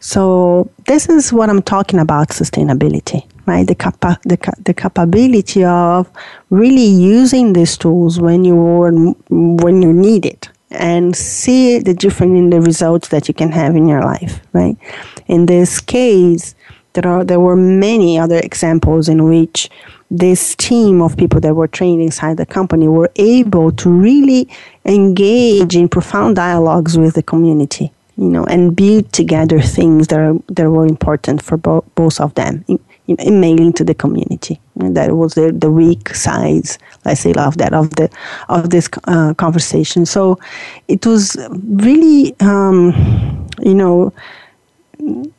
[0.00, 3.66] So this is what I'm talking about sustainability, right?
[3.66, 6.10] The, capa- the, the capability of
[6.48, 12.48] really using these tools when you when you need it and see the difference in
[12.48, 14.78] the results that you can have in your life, right?
[15.26, 16.54] In this case,
[16.94, 19.70] there are there were many other examples in which
[20.10, 24.48] this team of people that were trained inside the company were able to really
[24.84, 30.34] engage in profound dialogues with the community you know, and build together things that are,
[30.48, 34.60] that were important for bo- both of them in, in, in, mailing to the community.
[34.78, 38.10] And that was the, the weak sides, let's say, of that of the
[38.50, 40.04] of this uh, conversation.
[40.04, 40.38] So
[40.86, 44.12] it was really, um, you know.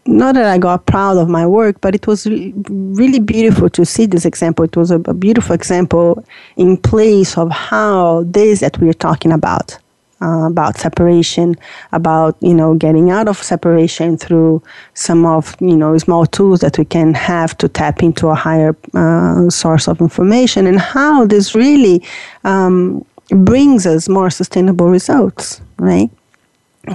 [0.05, 4.05] Not that I got proud of my work, but it was really beautiful to see
[4.05, 4.65] this example.
[4.65, 6.23] It was a, a beautiful example
[6.57, 9.77] in place of how this that we're talking about
[10.21, 11.55] uh, about separation,
[11.91, 14.61] about you know getting out of separation through
[14.93, 18.75] some of you know small tools that we can have to tap into a higher
[18.93, 22.03] uh, source of information, and how this really
[22.43, 26.09] um, brings us more sustainable results, right?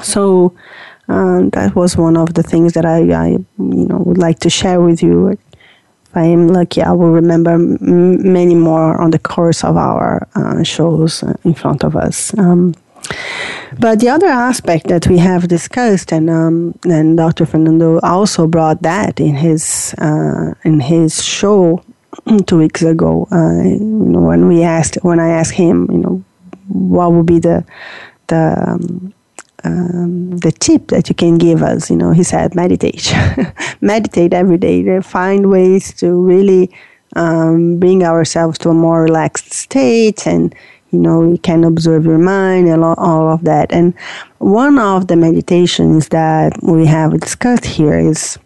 [0.02, 0.54] So.
[1.08, 4.50] Uh, that was one of the things that I, I, you know, would like to
[4.50, 5.28] share with you.
[5.28, 10.26] If I am lucky, I will remember m- many more on the course of our
[10.34, 12.36] uh, shows in front of us.
[12.38, 12.74] Um,
[13.78, 17.46] but the other aspect that we have discussed, and um, and Dr.
[17.46, 21.82] Fernando also brought that in his uh, in his show
[22.46, 23.28] two weeks ago.
[23.30, 26.24] Uh, you know, when we asked, when I asked him, you know,
[26.68, 27.64] what would be the
[28.28, 29.12] the um,
[29.64, 33.12] um, the tip that you can give us, you know, he said, meditate,
[33.80, 35.00] meditate every day.
[35.00, 36.70] Find ways to really
[37.16, 40.54] um, bring ourselves to a more relaxed state and
[40.90, 43.94] you know you can observe your mind and all of that and
[44.38, 48.38] one of the meditations that we have discussed here is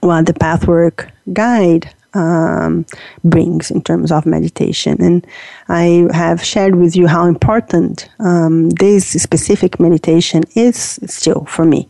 [0.00, 2.86] what the pathwork guide um,
[3.24, 5.00] brings in terms of meditation.
[5.00, 5.26] And
[5.68, 11.88] i have shared with you how important um, this specific meditation is still for me.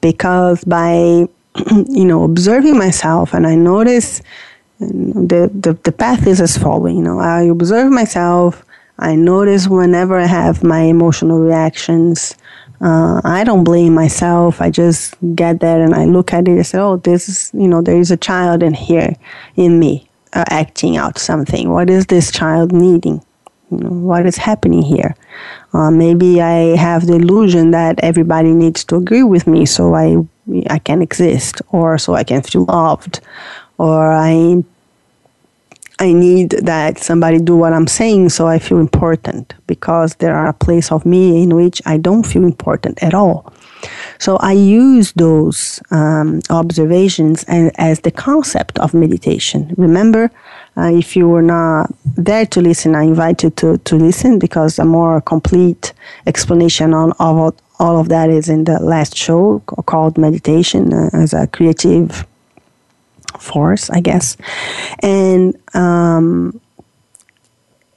[0.00, 1.26] Because by
[1.88, 4.22] you know observing myself and i notice
[4.80, 8.64] the, the, the path is as following you know i observe myself
[8.98, 12.36] I notice whenever I have my emotional reactions,
[12.82, 14.60] uh, I don't blame myself.
[14.60, 17.68] I just get there and I look at it and say, oh, this is, you
[17.68, 19.14] know, there is a child in here
[19.54, 21.70] in me uh, acting out something.
[21.70, 23.22] What is this child needing?
[23.68, 25.14] What is happening here?
[25.72, 30.16] Uh, maybe I have the illusion that everybody needs to agree with me so I,
[30.68, 33.20] I can exist or so I can feel loved
[33.78, 34.64] or I
[35.98, 40.48] I need that somebody do what I'm saying so I feel important because there are
[40.48, 43.52] a place of me in which I don't feel important at all.
[44.18, 49.74] So I use those um, observations and, as the concept of meditation.
[49.76, 50.30] Remember,
[50.76, 54.78] uh, if you were not there to listen, I invite you to, to listen because
[54.78, 55.92] a more complete
[56.26, 61.32] explanation on of all of that is in the last show called Meditation uh, as
[61.32, 62.24] a creative
[63.40, 64.36] force, I guess.
[65.00, 66.60] And um,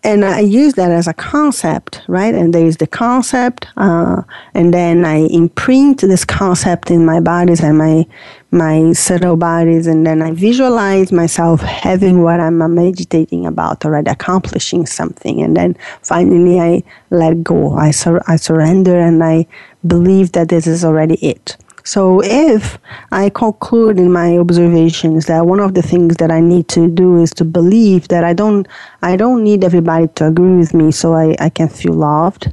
[0.04, 2.36] and I use that as a concept, right?
[2.36, 4.22] And there is the concept, uh,
[4.54, 8.06] and then I imprint this concept in my bodies and my
[8.52, 14.86] my subtle bodies, and then I visualize myself having what I'm meditating about, already accomplishing
[14.86, 17.74] something, and then finally I let go.
[17.74, 19.48] I sur- I surrender, and I
[19.88, 21.58] believe that this is already it.
[21.86, 22.80] So if
[23.12, 27.22] I conclude in my observations that one of the things that I need to do
[27.22, 28.68] is to believe that I don't
[29.04, 32.52] I don't need everybody to agree with me so I, I can feel loved.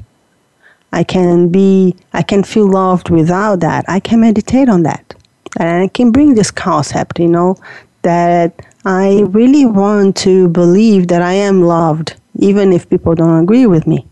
[0.93, 3.87] I can be I can feel loved without that.
[3.89, 5.15] I can meditate on that.
[5.59, 7.57] And I can bring this concept, you know,
[8.03, 8.53] that
[8.85, 13.87] I really want to believe that I am loved even if people don't agree with
[13.87, 14.07] me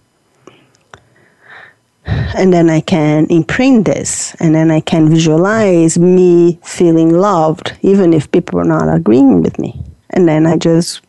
[2.36, 8.12] and then I can imprint this, and then I can visualize me feeling loved, even
[8.12, 9.80] if people are not agreeing with me.
[10.10, 11.00] And then I just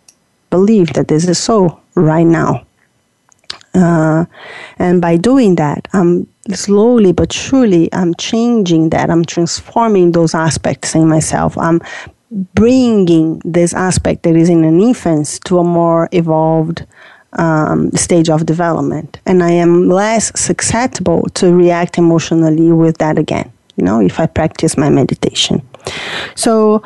[0.49, 2.65] believe that this is so right now.
[3.73, 4.25] Uh,
[4.79, 9.09] and by doing that, I'm slowly but surely I'm changing that.
[9.09, 11.57] I'm transforming those aspects in myself.
[11.57, 11.81] I'm
[12.53, 16.85] bringing this aspect that is in an infant to a more evolved
[17.33, 23.51] um, stage of development, and I am less susceptible to react emotionally with that again.
[23.77, 25.61] You know, if I practice my meditation.
[26.35, 26.83] So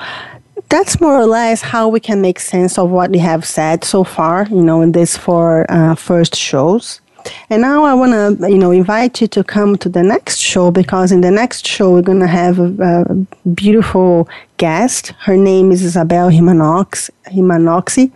[0.70, 4.04] that's more or less how we can make sense of what we have said so
[4.04, 4.48] far.
[4.50, 7.02] You know, in these four uh, first shows.
[7.50, 10.72] And now I want to, you know, invite you to come to the next show
[10.72, 13.16] because in the next show we're going to have a, a,
[13.50, 15.14] beautiful guest.
[15.20, 18.12] Her name is Isabel Himanox, Rimanoczy,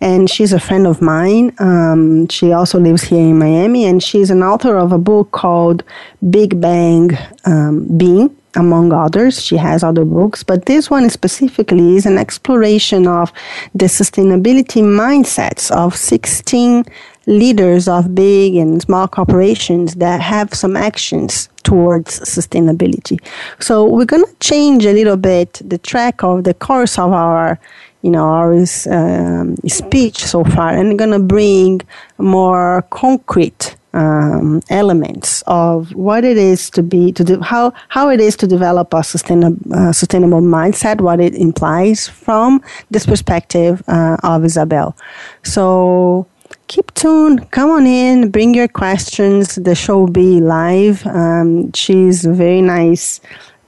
[0.00, 1.54] and she's a friend of mine.
[1.58, 5.82] Um, she also lives here in Miami, and she's an author of a book called
[6.30, 7.10] Big Bang
[7.44, 9.42] um, Being among others.
[9.42, 13.32] She has other books, but this one specifically is an exploration of
[13.74, 16.84] the sustainability mindsets of 16
[17.26, 23.18] leaders of big and small corporations that have some actions towards sustainability.
[23.58, 27.58] So we're going to change a little bit the track of the course of our
[28.02, 28.52] you know our
[28.90, 31.80] um, speech so far and going to bring
[32.18, 38.20] more concrete um, elements of what it is to be to do how how it
[38.20, 44.16] is to develop a sustainable uh, sustainable mindset, what it implies from this perspective uh,
[44.22, 44.94] of Isabel.
[45.42, 46.26] So
[46.68, 47.50] keep tuned.
[47.50, 49.54] Come on in, bring your questions.
[49.56, 51.06] The show will be live.
[51.06, 53.20] Um, she's a very nice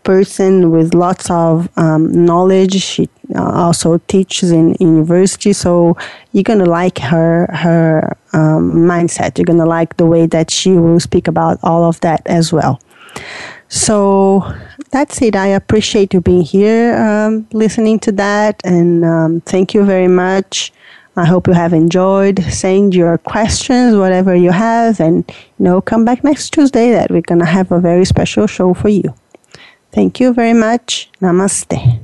[0.04, 2.80] person with lots of um, knowledge.
[2.80, 5.96] She uh, also teaches in university, so
[6.32, 9.38] you're gonna like her her um, mindset.
[9.38, 12.80] You're gonna like the way that she will speak about all of that as well.
[13.68, 14.50] So
[14.90, 15.36] that's it.
[15.36, 20.72] I appreciate you being here, um, listening to that, and um, thank you very much.
[21.18, 22.42] I hope you have enjoyed.
[22.44, 25.24] Send your questions, whatever you have, and
[25.58, 26.92] you know, come back next Tuesday.
[26.92, 29.14] That we're gonna have a very special show for you.
[29.90, 31.10] Thank you very much.
[31.20, 31.98] Namaste.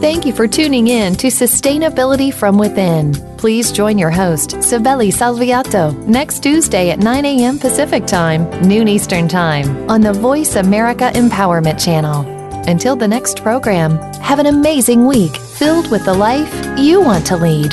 [0.00, 3.14] Thank you for tuning in to Sustainability from Within.
[3.38, 7.58] Please join your host, Cibele Salviatto, next Tuesday at 9 a.m.
[7.58, 12.26] Pacific Time, noon Eastern Time, on the Voice America Empowerment Channel.
[12.68, 17.36] Until the next program, have an amazing week filled with the life you want to
[17.36, 17.72] lead.